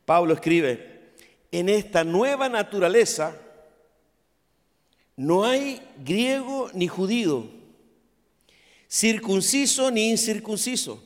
[0.04, 1.12] Pablo escribe,
[1.50, 3.36] en esta nueva naturaleza
[5.16, 7.46] no hay griego ni judío,
[8.88, 11.02] circunciso ni incircunciso,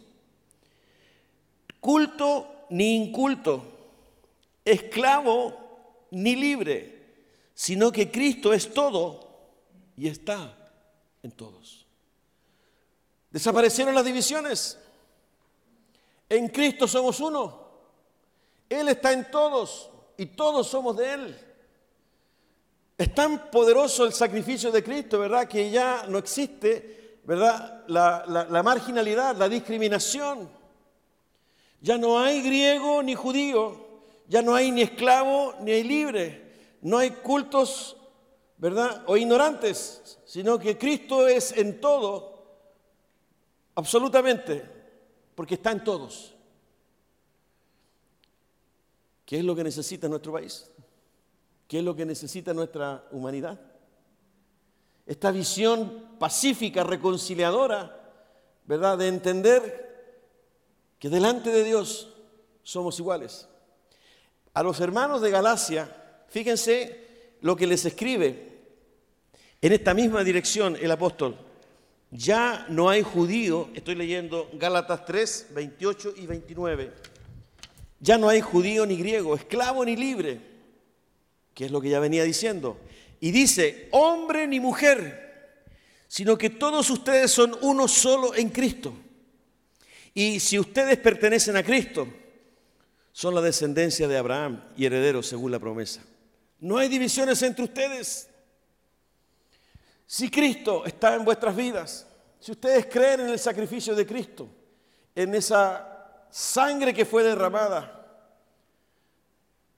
[1.81, 3.74] culto ni inculto,
[4.65, 5.55] esclavo
[6.11, 6.95] ni libre
[7.55, 9.21] sino que Cristo es todo
[9.97, 10.53] y está
[11.23, 11.87] en todos.
[13.31, 14.79] Desaparecieron las divisiones.
[16.29, 17.63] En Cristo somos uno.
[18.69, 21.39] Él está en todos y todos somos de Él.
[22.99, 25.49] Es tan poderoso el sacrificio de Cristo, ¿verdad?
[25.49, 27.85] Que ya no existe, ¿verdad?
[27.89, 30.49] La, la marginalidad, la discriminación.
[31.81, 33.84] Ya no hay griego ni judío,
[34.29, 36.45] ya no hay ni esclavo ni libre
[36.85, 37.97] no hay cultos,
[38.59, 39.05] ¿verdad?
[39.07, 42.45] O ignorantes, sino que Cristo es en todo,
[43.75, 44.63] absolutamente,
[45.35, 46.35] porque está en todos.
[49.25, 50.71] ¿Qué es lo que necesita nuestro país?
[51.67, 53.59] ¿Qué es lo que necesita nuestra humanidad?
[55.07, 58.13] Esta visión pacífica, reconciliadora,
[58.67, 58.99] ¿verdad?
[58.99, 62.13] De entender que delante de Dios
[62.63, 63.49] somos iguales.
[64.55, 65.91] A los hermanos de Galacia,
[66.35, 68.49] Fíjense lo que les escribe
[69.63, 71.39] en esta misma dirección el apóstol.
[72.11, 76.91] Ya no hay judío, estoy leyendo Gálatas 3, 28 y 29.
[78.01, 80.41] Ya no hay judío ni griego, esclavo ni libre,
[81.55, 82.81] que es lo que ya venía diciendo.
[83.21, 85.69] Y dice, hombre ni mujer,
[86.09, 88.93] sino que todos ustedes son uno solo en Cristo.
[90.15, 92.09] Y si ustedes pertenecen a Cristo,
[93.15, 96.03] son la descendencia de Abraham y herederos según la promesa.
[96.59, 98.29] No hay divisiones entre ustedes.
[100.05, 102.09] Si Cristo está en vuestras vidas,
[102.41, 104.49] si ustedes creen en el sacrificio de Cristo,
[105.15, 108.05] en esa sangre que fue derramada,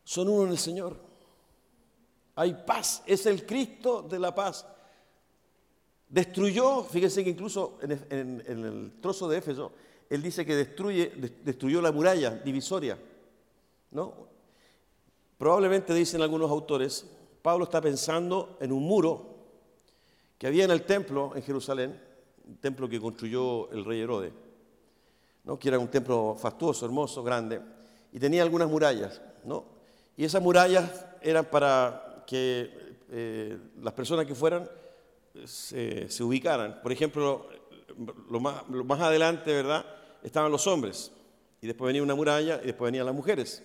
[0.02, 0.96] son uno en el Señor.
[2.36, 4.66] Hay paz, es el Cristo de la paz.
[6.08, 9.74] Destruyó, fíjense que incluso en, el trozo de Éfeso,
[10.08, 11.12] él dice que destruye,
[11.44, 12.98] destruyó la muralla divisoria,
[13.90, 14.26] ¿no?
[15.38, 17.06] Probablemente, dicen algunos autores,
[17.42, 19.36] Pablo está pensando en un muro
[20.38, 22.00] que había en el templo en Jerusalén,
[22.46, 24.32] un templo que construyó el rey Herodes,
[25.44, 25.58] ¿no?
[25.58, 27.60] que era un templo fastuoso, hermoso, grande,
[28.12, 29.20] y tenía algunas murallas.
[29.44, 29.64] ¿no?
[30.16, 34.68] Y esas murallas eran para que eh, las personas que fueran
[35.44, 36.80] se, ubicaran.
[36.82, 37.48] Por ejemplo,
[38.30, 39.84] lo más, lo más adelante, ¿verdad?
[40.22, 41.12] Estaban los hombres,
[41.60, 43.62] y después venía una muralla, y después venían las mujeres.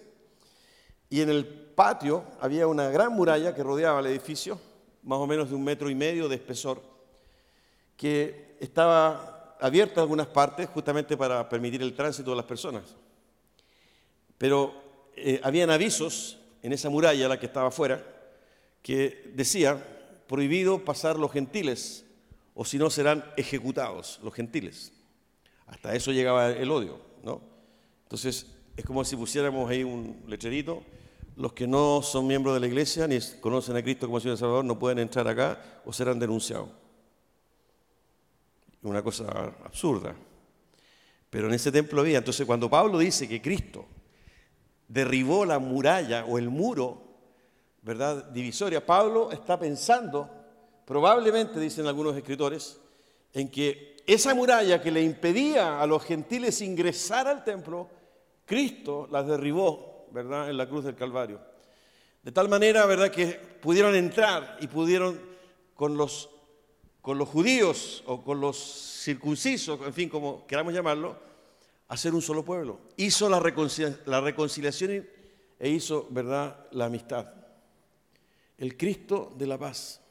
[1.12, 4.57] Y en el patio había una gran muralla que rodeaba el edificio,
[5.03, 6.82] más o menos de un metro y medio de espesor,
[7.97, 12.95] que estaba abierta en algunas partes justamente para permitir el tránsito de las personas.
[14.38, 14.74] Pero
[15.18, 18.01] eh, habían avisos en esa muralla, la que estaba afuera,
[18.82, 22.05] que decía, prohibido pasar los gentiles,
[22.55, 24.93] o si no serán ejecutados los gentiles.
[25.68, 27.41] Hasta eso llegaba el odio, ¿no?
[28.03, 28.47] Entonces,
[28.78, 30.82] es como si pusiéramos ahí un lecherito,
[31.41, 34.39] los que no son miembros de la iglesia ni conocen a Cristo como Señor y
[34.39, 36.69] Salvador no pueden entrar acá o serán denunciados.
[38.83, 39.25] Una cosa
[39.65, 40.15] absurda.
[41.31, 42.19] Pero en ese templo había.
[42.19, 43.87] Entonces, cuando Pablo dice que Cristo
[44.87, 47.01] derribó la muralla o el muro,
[47.81, 48.25] ¿verdad?
[48.25, 50.29] Divisoria, Pablo está pensando,
[50.85, 52.79] probablemente dicen algunos escritores,
[53.33, 57.89] en que esa muralla que le impedía a los gentiles ingresar al templo,
[58.45, 60.49] Cristo las derribó, ¿verdad?
[60.49, 61.39] En la cruz del Calvario.
[62.24, 63.12] De tal manera, ¿verdad?
[63.12, 65.20] Que pudieron entrar y pudieron
[65.74, 66.30] con los,
[67.01, 71.18] con los judíos o con los circuncisos, en fin, como queramos llamarlo,
[71.88, 72.80] hacer un solo pueblo.
[72.97, 75.07] Hizo la, reconciliación
[75.59, 77.34] e hizo, ¿verdad?, la amistad.
[78.57, 80.01] El Cristo de la paz.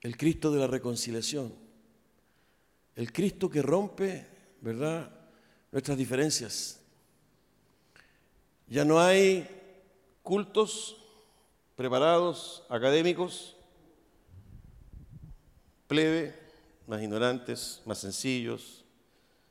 [0.00, 1.54] El Cristo de la reconciliación.
[2.96, 4.26] El Cristo que rompe,
[4.60, 5.10] ¿verdad?,
[5.70, 6.79] nuestras diferencias.
[8.70, 9.48] Ya no hay
[10.22, 10.96] cultos
[11.74, 13.56] preparados, académicos,
[15.88, 16.38] plebe,
[16.86, 18.84] más ignorantes, más sencillos,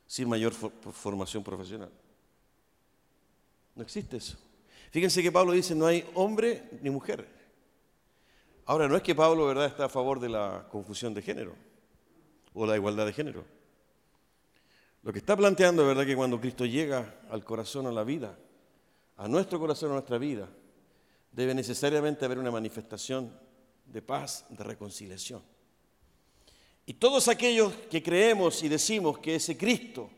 [0.06, 1.90] sin mayor formación profesional.
[3.74, 4.38] No existe eso.
[4.90, 7.28] Fíjense que Pablo dice, no hay hombre ni mujer.
[8.64, 11.54] Ahora, no es que Pablo, ¿verdad?, está a favor de la confusión de género
[12.54, 13.44] o la igualdad de género.
[15.02, 18.38] Lo que está planteando, ¿verdad?, que cuando Cristo llega al corazón, a la vida,
[19.20, 20.48] a nuestro corazón, a nuestra vida,
[21.30, 23.30] debe necesariamente haber una manifestación
[23.84, 25.42] de paz, de reconciliación.
[26.86, 30.08] Y todos aquellos que creemos y decimos que ese Cristo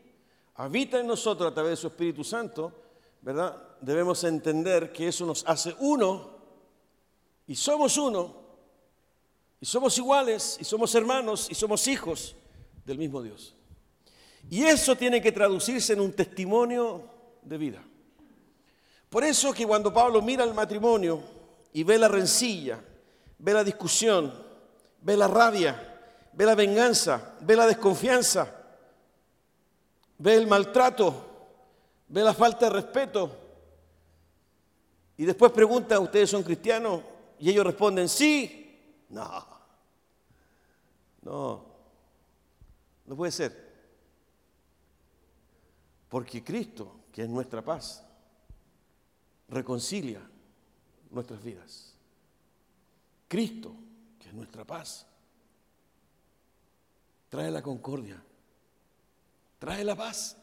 [0.55, 2.71] habita en nosotros a través de su Espíritu Santo,
[3.21, 3.61] ¿verdad?
[3.81, 6.37] Debemos entender que eso nos hace uno
[7.45, 8.33] y somos uno
[9.59, 12.37] y somos iguales y somos hermanos y somos hijos
[12.85, 13.53] del mismo Dios.
[14.49, 17.09] Y eso tiene que traducirse en un testimonio
[17.41, 17.83] de vida.
[19.13, 21.21] Por eso que cuando Pablo mira el matrimonio
[21.71, 22.83] y ve la rencilla,
[23.37, 24.33] ve la discusión,
[25.01, 26.01] ve la rabia,
[26.33, 28.51] ve la venganza, ve la desconfianza,
[30.17, 31.13] ve el maltrato,
[32.07, 33.37] ve la falta de respeto.
[35.15, 37.03] Y después pregunta, ¿ustedes son cristianos?
[37.37, 39.05] Y ellos responden, sí.
[39.09, 39.45] No,
[41.21, 41.65] no,
[43.05, 43.73] no puede ser.
[46.09, 48.03] Porque Cristo, que es nuestra paz,
[49.49, 50.21] reconcilia
[51.09, 51.95] nuestras vidas.
[53.27, 53.75] Cristo,
[54.19, 55.05] que es nuestra paz,
[57.29, 58.21] trae la concordia,
[59.57, 60.37] trae la paz.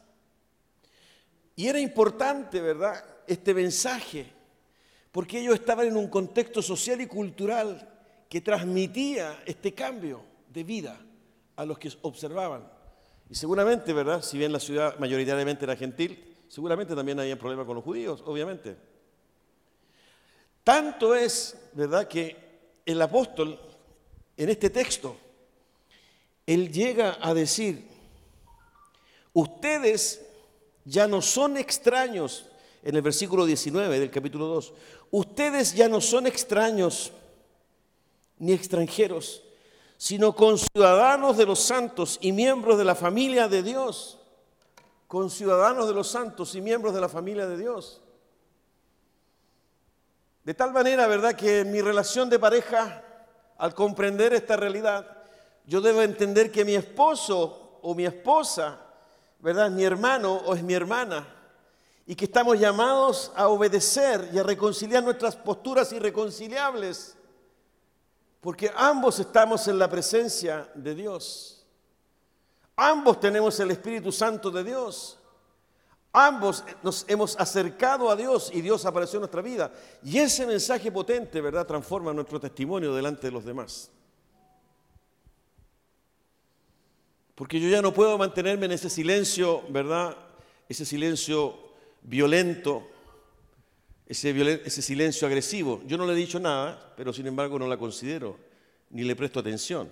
[1.55, 4.31] Y era importante, ¿verdad?, este mensaje,
[5.11, 7.87] porque ellos estaban en un contexto social y cultural
[8.27, 10.99] que transmitía este cambio de vida
[11.55, 12.69] a los que observaban.
[13.29, 17.75] Y seguramente, ¿verdad?, si bien la ciudad mayoritariamente era gentil, seguramente también había problemas con
[17.75, 18.90] los judíos, obviamente.
[20.63, 22.35] Tanto es, ¿verdad?, que
[22.85, 23.59] el apóstol
[24.37, 25.15] en este texto
[26.45, 27.87] él llega a decir,
[29.33, 30.21] ustedes
[30.83, 32.47] ya no son extraños,
[32.83, 34.73] en el versículo 19 del capítulo 2,
[35.11, 37.13] ustedes ya no son extraños
[38.39, 39.43] ni extranjeros,
[39.97, 44.17] sino conciudadanos de los santos y miembros de la familia de Dios.
[45.07, 48.01] Conciudadanos de los santos y miembros de la familia de Dios.
[50.43, 53.03] De tal manera, ¿verdad?, que mi relación de pareja,
[53.57, 55.05] al comprender esta realidad,
[55.65, 58.79] yo debo entender que mi esposo o mi esposa,
[59.39, 59.67] ¿verdad?
[59.67, 61.27] Es mi hermano o es mi hermana.
[62.07, 67.15] Y que estamos llamados a obedecer y a reconciliar nuestras posturas irreconciliables.
[68.41, 71.63] Porque ambos estamos en la presencia de Dios.
[72.75, 75.20] Ambos tenemos el Espíritu Santo de Dios.
[76.13, 79.71] Ambos nos hemos acercado a Dios y Dios apareció en nuestra vida.
[80.03, 83.89] Y ese mensaje potente, ¿verdad?, transforma nuestro testimonio delante de los demás.
[87.33, 90.17] Porque yo ya no puedo mantenerme en ese silencio, ¿verdad?
[90.67, 91.57] Ese silencio
[92.01, 92.87] violento,
[94.05, 94.31] ese,
[94.65, 95.81] ese silencio agresivo.
[95.87, 98.37] Yo no le he dicho nada, pero sin embargo no la considero,
[98.89, 99.89] ni le presto atención.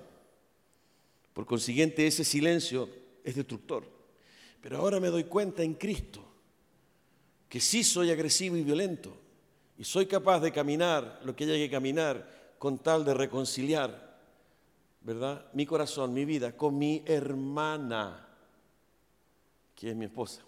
[1.34, 2.90] Por consiguiente, ese silencio
[3.24, 3.99] es destructor.
[4.62, 6.24] Pero ahora me doy cuenta en Cristo
[7.48, 9.16] que sí soy agresivo y violento
[9.78, 14.10] y soy capaz de caminar lo que haya que caminar con tal de reconciliar
[15.02, 15.46] ¿verdad?
[15.54, 18.28] Mi corazón, mi vida con mi hermana,
[19.76, 20.42] que es mi esposa.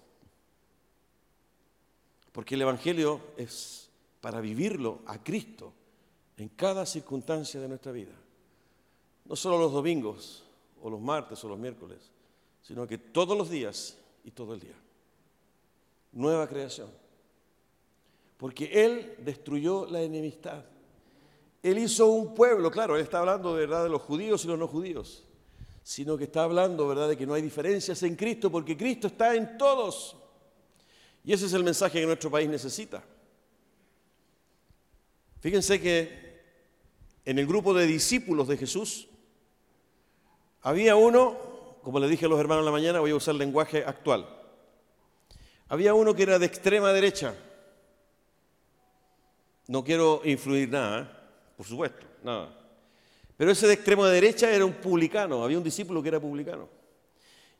[2.31, 3.89] Porque el Evangelio es
[4.19, 5.73] para vivirlo a Cristo
[6.37, 8.13] en cada circunstancia de nuestra vida.
[9.25, 10.45] No solo los domingos,
[10.81, 11.99] o los martes, o los miércoles,
[12.61, 14.75] sino que todos los días y todo el día.
[16.11, 16.89] Nueva creación.
[18.37, 20.63] Porque Él destruyó la enemistad.
[21.63, 24.57] Él hizo un pueblo, claro, Él está hablando de verdad de los judíos y los
[24.57, 25.25] no judíos,
[25.83, 29.35] sino que está hablando verdad de que no hay diferencias en Cristo porque Cristo está
[29.35, 30.15] en todos.
[31.23, 33.03] Y ese es el mensaje que nuestro país necesita.
[35.39, 36.41] Fíjense que
[37.25, 39.07] en el grupo de discípulos de Jesús
[40.61, 41.37] había uno,
[41.83, 44.27] como le dije a los hermanos en la mañana, voy a usar el lenguaje actual.
[45.67, 47.33] Había uno que era de extrema derecha.
[49.67, 51.07] No quiero influir nada, ¿eh?
[51.55, 52.49] por supuesto, nada.
[53.37, 56.67] Pero ese de extrema derecha era un publicano, había un discípulo que era publicano.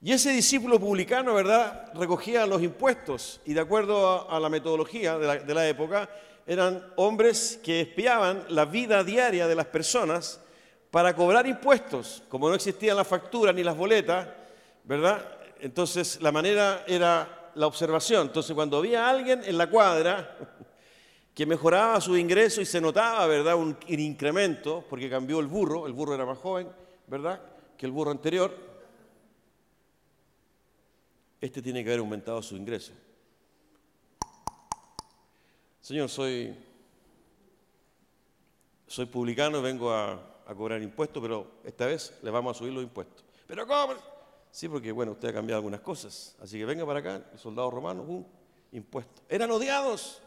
[0.03, 5.53] Y ese discípulo publicano, ¿verdad?, recogía los impuestos y de acuerdo a, la metodología de
[5.53, 6.09] la, época,
[6.47, 10.41] eran hombres que espiaban la vida diaria de las personas
[10.91, 12.21] para cobrar impuestos.
[12.27, 14.27] Como no existían las facturas ni las boletas,
[14.83, 15.25] ¿verdad?
[15.61, 18.27] Entonces la manera era la observación.
[18.27, 20.37] Entonces cuando había alguien en la cuadra
[21.33, 25.93] que mejoraba su ingreso y se notaba, ¿verdad?, un incremento, porque cambió el burro, el
[25.93, 26.67] burro era más joven,
[27.07, 27.41] ¿verdad?,
[27.77, 28.55] que el burro anterior,
[31.39, 32.91] este tiene que haber aumentado su ingreso.
[35.79, 36.55] Señor, soy,
[38.85, 43.23] soy publicano vengo a, cobrar impuestos, pero esta vez le vamos a subir los impuestos.
[43.47, 43.93] ¿Pero cómo?
[44.51, 46.35] Sí, porque bueno, usted ha cambiado algunas cosas.
[46.41, 48.27] Así que venga para acá, el soldado romano, un
[48.71, 49.21] impuesto.
[49.29, 50.21] Eran odiados.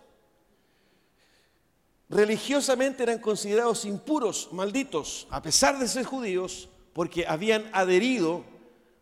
[2.09, 8.45] Religiosamente eran considerados impuros, malditos, a pesar de ser judíos, porque habían adherido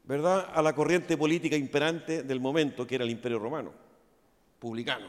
[0.05, 3.73] ¿verdad?, a la corriente política imperante del momento, que era el Imperio Romano,
[4.59, 5.07] publicano.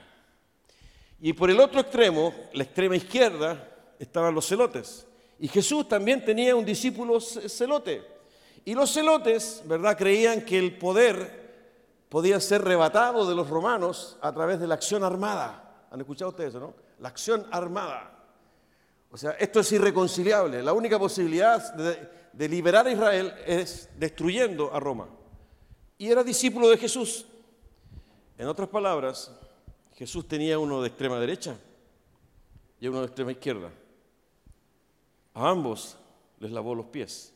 [1.19, 5.07] Y por el otro extremo, la extrema izquierda, estaban los celotes.
[5.39, 8.03] Y Jesús también tenía un discípulo celote.
[8.65, 11.43] Y los celotes, ¿verdad?, creían que el poder
[12.09, 15.87] podía ser rebatado de los romanos a través de la acción armada.
[15.91, 16.73] ¿Han escuchado ustedes eso, no?
[16.99, 18.23] La acción armada.
[19.11, 20.63] O sea, esto es irreconciliable.
[20.63, 25.07] La única posibilidad de, de liberar a Israel es destruyendo a Roma.
[25.97, 27.25] Y era discípulo de Jesús.
[28.37, 29.31] En otras palabras,
[29.95, 31.57] Jesús tenía uno de extrema derecha
[32.79, 33.71] y uno de extrema izquierda.
[35.33, 35.97] A ambos
[36.39, 37.33] les lavó los pies.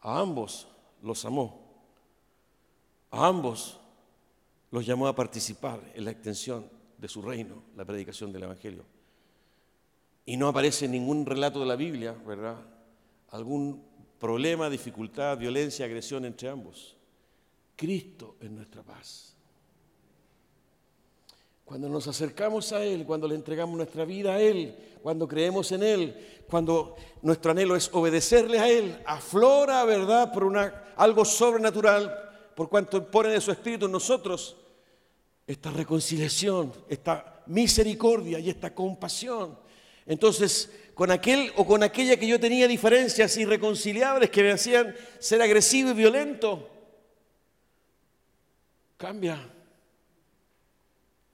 [0.00, 0.68] A ambos
[1.02, 1.60] los amó.
[3.10, 3.78] A ambos
[4.70, 8.84] los llamó a participar en la extensión de su reino, la predicación del Evangelio.
[10.26, 12.56] Y no aparece en ningún relato de la Biblia, ¿verdad?
[13.30, 13.82] algún
[14.18, 16.96] problema, dificultad, violencia, agresión entre ambos.
[17.76, 19.36] Cristo es nuestra paz.
[21.70, 25.84] Cuando nos acercamos a Él, cuando le entregamos nuestra vida a Él, cuando creemos en
[25.84, 32.12] Él, cuando nuestro anhelo es obedecerle a Él, aflora, ¿verdad?, por una, algo sobrenatural,
[32.56, 34.56] por cuanto pone de su espíritu en nosotros
[35.46, 39.56] esta reconciliación, esta misericordia y esta compasión.
[40.06, 45.40] Entonces, con aquel o con aquella que yo tenía diferencias irreconciliables que me hacían ser
[45.40, 46.68] agresivo y violento.
[48.96, 49.59] Cambia.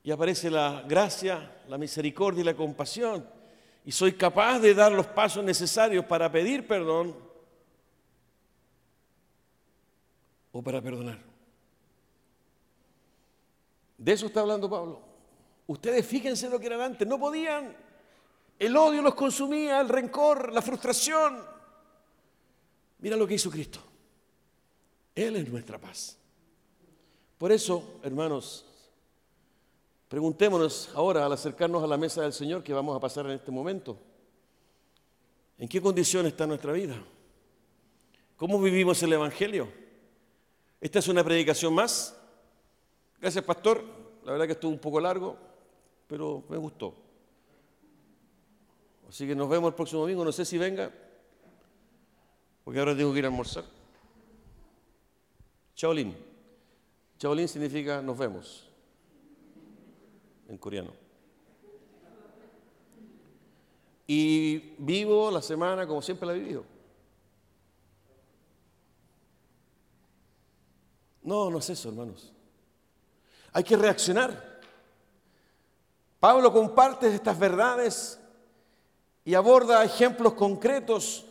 [0.07, 3.29] Y aparece la gracia, la misericordia y la compasión.
[3.85, 7.13] Y soy capaz de dar los pasos necesarios para pedir perdón
[10.53, 11.19] o para perdonar.
[13.99, 15.03] De eso está hablando Pablo.
[15.67, 17.77] Ustedes fíjense lo que eran antes, no podían.
[18.61, 21.43] El odio los consumía, el rencor, la frustración.
[23.01, 23.81] Mira lo que hizo Cristo.
[25.17, 26.17] Él es nuestra paz.
[27.37, 28.66] Por eso, hermanos,
[30.09, 33.51] preguntémonos ahora al acercarnos a la mesa del Señor que vamos a pasar en este
[33.51, 33.99] momento.
[35.59, 36.97] ¿En qué condición está nuestra vida?
[38.37, 39.69] ¿Cómo vivimos el Evangelio?
[40.81, 42.17] Esta es una predicación más.
[43.21, 43.83] Gracias, pastor.
[44.25, 45.37] La verdad que estuvo un poco largo,
[46.07, 46.95] pero me gustó.
[49.09, 50.25] Así que nos vemos el próximo domingo.
[50.25, 50.93] No sé si venga,
[52.65, 53.65] porque ahora tengo que ir a almorzar.
[55.75, 56.15] Chaolin.
[57.19, 58.66] Chaolin significa nos vemos
[60.49, 60.93] en coreano.
[64.07, 66.65] Y vivo la semana como siempre la he vivido.
[71.23, 72.33] No, no es eso, hermanos.
[73.53, 74.61] Hay que reaccionar.
[76.21, 78.21] Pablo comparte estas verdades
[79.25, 81.25] y aborda ejemplos concretos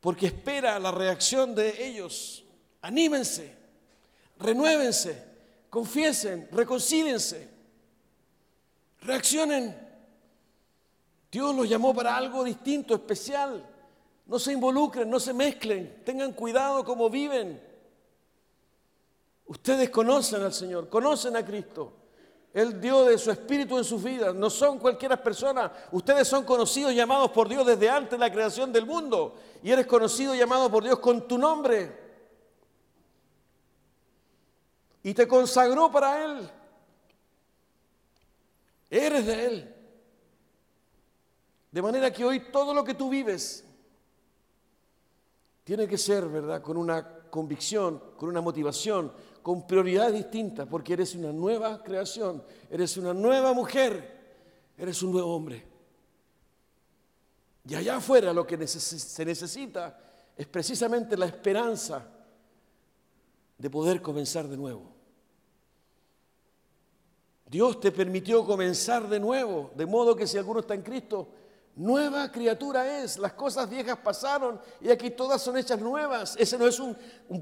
[0.00, 2.44] porque espera la reacción de ellos.
[2.80, 3.54] Anímense,
[4.38, 5.22] renuévense,
[5.68, 7.48] confiesen, reconcílense,
[9.00, 9.88] reaccionen.
[11.30, 13.66] Dios los llamó para algo distinto, especial.
[14.26, 17.60] No se involucren, no se mezclen, tengan cuidado cómo viven.
[19.46, 21.92] Ustedes conocen al Señor, conocen a Cristo.
[22.52, 24.34] Él dio de su espíritu en sus vidas.
[24.34, 25.72] No son cualquiera persona.
[25.92, 29.36] Ustedes son conocidos, llamados por Dios desde antes de la creación del mundo.
[29.62, 31.96] Y eres conocido, llamado por Dios con tu nombre.
[35.02, 36.50] Y te consagró para Él.
[38.90, 39.74] Eres de Él.
[41.70, 43.64] De manera que hoy todo lo que tú vives
[45.62, 46.60] tiene que ser, ¿verdad?
[46.60, 52.96] Con una convicción, con una motivación, con prioridades distintas, porque eres una nueva creación, eres
[52.96, 54.18] una nueva mujer,
[54.76, 55.64] eres un nuevo hombre.
[57.68, 59.98] Y allá afuera lo que se necesita
[60.36, 62.04] es precisamente la esperanza
[63.56, 64.99] de poder comenzar de nuevo.
[67.50, 71.30] Dios te permitió comenzar de nuevo, de modo que si alguno está en Cristo,
[71.74, 73.18] nueva criatura es.
[73.18, 76.36] Las cosas viejas pasaron y aquí todas son hechas nuevas.
[76.38, 76.96] Ese no es un,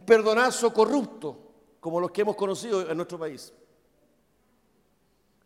[0.07, 1.37] perdonazo corrupto
[1.79, 3.53] como los que hemos conocido en nuestro país,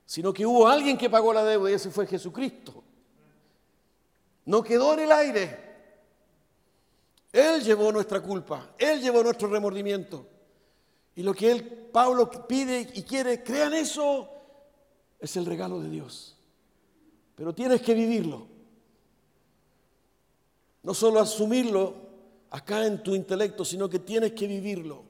[0.07, 2.85] sino que hubo alguien que pagó la deuda y ese fue Jesucristo.
[4.45, 5.73] No quedó en el aire.
[7.33, 10.29] Él llevó nuestra culpa, Él llevó nuestro remordimiento.
[11.17, 14.42] Y lo que él, Pablo pide y quiere, crean eso,
[15.23, 16.37] es el regalo de Dios.
[17.37, 18.49] Pero tienes que vivirlo.
[20.83, 21.95] No solo asumirlo
[22.51, 25.05] acá en tu intelecto, sino que tienes que vivirlo.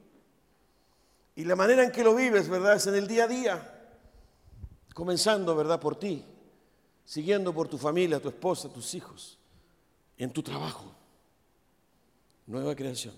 [1.34, 2.76] Y la manera en que lo vives, ¿verdad?
[2.76, 3.94] Es en el día a día.
[4.94, 5.80] Comenzando, ¿verdad?
[5.80, 6.26] Por ti.
[7.06, 9.38] Siguiendo por tu familia, tu esposa, tus hijos.
[10.18, 10.92] En tu trabajo.
[12.46, 13.14] Nueva creación.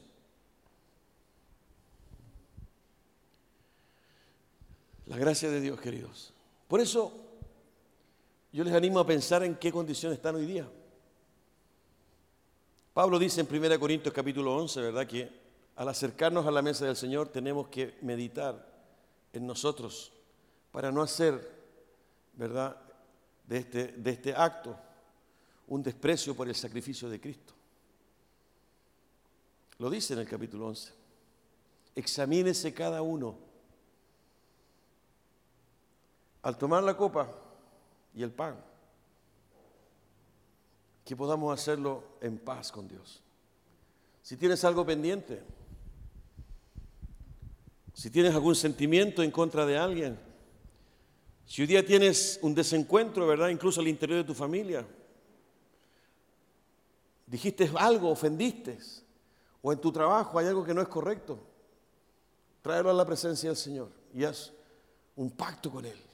[5.07, 6.35] La gracia de Dios, queridos.
[6.75, 7.13] Por eso
[8.53, 10.69] yo les animo a pensar en qué condición están hoy día.
[12.93, 15.07] Pablo dice en 1 Corintios capítulo 11, ¿verdad?
[15.07, 15.31] Que
[15.77, 18.69] al acercarnos a la mesa del Señor tenemos que meditar
[19.33, 20.11] en nosotros
[20.73, 21.49] para no hacer,
[22.33, 22.77] ¿verdad?,
[23.47, 24.77] de este, de este acto
[25.69, 27.53] un desprecio por el sacrificio de Cristo.
[29.79, 30.93] Lo dice en el capítulo 11.
[31.95, 33.54] Examínese cada uno.
[36.45, 37.29] Al tomar la copa
[38.15, 38.55] y el pan,
[41.05, 43.23] que podamos hacerlo en paz con Dios.
[44.23, 45.43] Si tienes algo pendiente,
[47.95, 50.19] si tienes algún sentimiento en contra de alguien,
[51.47, 53.49] si hoy día tienes un desencuentro, ¿verdad?
[53.49, 54.87] Incluso al interior de tu familia,
[57.27, 58.79] dijiste algo, ofendiste,
[59.63, 61.39] o en tu trabajo hay algo que no es correcto,
[62.61, 64.53] tráelo a la presencia del Señor y haz
[65.17, 66.14] un pacto con Él.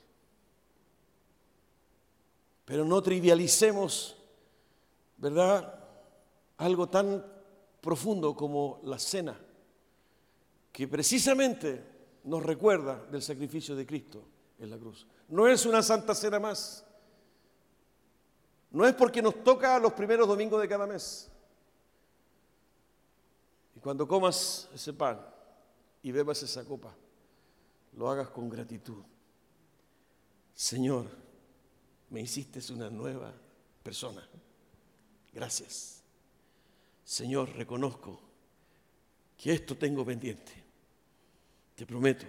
[2.70, 4.16] Pero no trivialicemos,
[5.16, 5.74] ¿verdad?
[6.56, 7.26] Algo tan
[7.80, 9.36] profundo como la cena
[10.70, 11.84] que precisamente
[12.22, 14.22] nos recuerda del sacrificio de Cristo
[14.56, 15.04] en la cruz.
[15.30, 16.86] No es una santa cena más.
[18.70, 21.28] No es porque nos toca los primeros domingos de cada mes.
[23.74, 25.20] Y cuando comas ese pan
[26.04, 26.94] y bebas esa copa,
[27.94, 29.02] lo hagas con gratitud.
[30.54, 31.29] Señor,
[32.10, 33.32] me hiciste una nueva
[33.82, 34.28] persona.
[35.32, 36.02] Gracias.
[37.04, 38.20] Señor, reconozco
[39.38, 40.52] que esto tengo pendiente.
[41.74, 42.26] Te prometo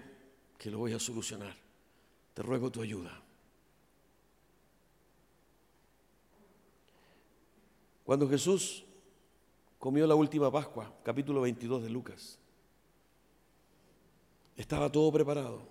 [0.57, 1.55] que lo voy a solucionar.
[2.33, 3.21] Te ruego tu ayuda.
[8.05, 8.83] Cuando Jesús
[9.79, 12.37] comió la última Pascua, capítulo 22 de Lucas,
[14.55, 15.61] estaba todo preparado.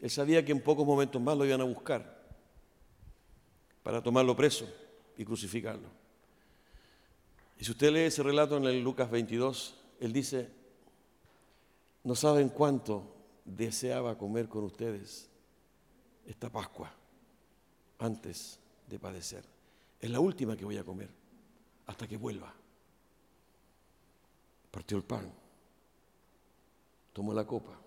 [0.00, 2.13] Él sabía que en pocos momentos más lo iban a buscar
[3.84, 4.66] para tomarlo preso
[5.16, 5.88] y crucificarlo.
[7.56, 10.50] Y si usted lee ese relato en el Lucas 22, él dice,
[12.02, 13.14] no saben cuánto
[13.44, 15.28] deseaba comer con ustedes
[16.26, 16.92] esta Pascua
[17.98, 18.58] antes
[18.88, 19.44] de padecer.
[20.00, 21.10] Es la última que voy a comer
[21.86, 22.52] hasta que vuelva.
[24.70, 25.30] Partió el pan,
[27.12, 27.78] tomó la copa.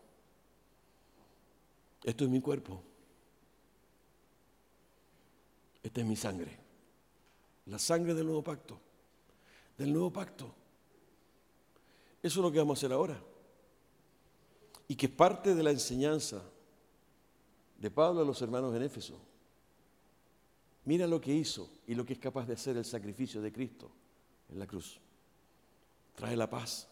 [2.04, 2.84] Esto es mi cuerpo.
[5.88, 6.60] Esta es mi sangre.
[7.68, 8.80] La sangre del nuevo pacto.
[9.78, 10.54] Del nuevo pacto
[12.28, 13.18] eso es lo que vamos a hacer ahora.
[14.90, 16.44] Y que parte de la enseñanza
[17.78, 19.18] de Pablo a los hermanos en Éfeso.
[20.84, 23.90] Mira lo que hizo y lo que es capaz de hacer el sacrificio de Cristo
[24.50, 25.00] en la cruz.
[26.16, 26.90] trae la paz,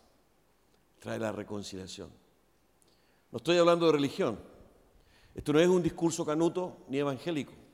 [0.99, 2.09] trae la reconciliación.
[3.29, 4.39] No estoy hablando de religión.
[5.33, 7.64] Esto no es un discurso canuto ni evangélico.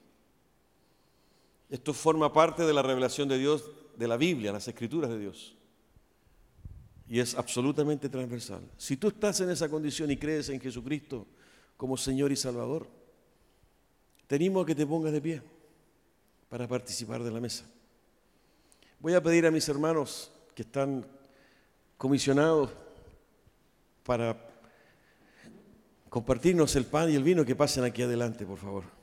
[1.71, 5.55] Esto forma parte de la revelación de Dios, de la Biblia, las escrituras de Dios.
[7.07, 8.61] Y es absolutamente transversal.
[8.77, 11.25] Si tú estás en esa condición y crees en Jesucristo
[11.77, 12.87] como Señor y Salvador,
[14.27, 15.41] te animo a que te pongas de pie
[16.49, 17.63] para participar de la mesa.
[18.99, 21.05] Voy a pedir a mis hermanos que están
[21.97, 22.69] comisionados
[24.03, 24.37] para
[26.09, 29.00] compartirnos el pan y el vino que pasen aquí adelante, por favor.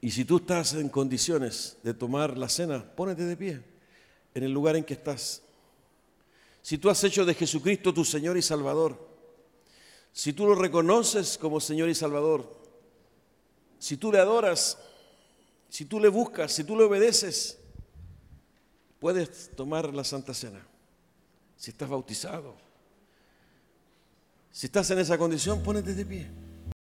[0.00, 3.62] Y si tú estás en condiciones de tomar la cena, pónete de pie
[4.34, 5.42] en el lugar en que estás.
[6.62, 9.08] Si tú has hecho de Jesucristo tu Señor y Salvador,
[10.12, 12.56] si tú lo reconoces como Señor y Salvador,
[13.78, 14.78] si tú le adoras,
[15.68, 17.58] si tú le buscas, si tú le obedeces,
[19.00, 20.64] puedes tomar la Santa Cena.
[21.56, 22.56] Si estás bautizado,
[24.50, 26.47] si estás en esa condición, ponete de pie.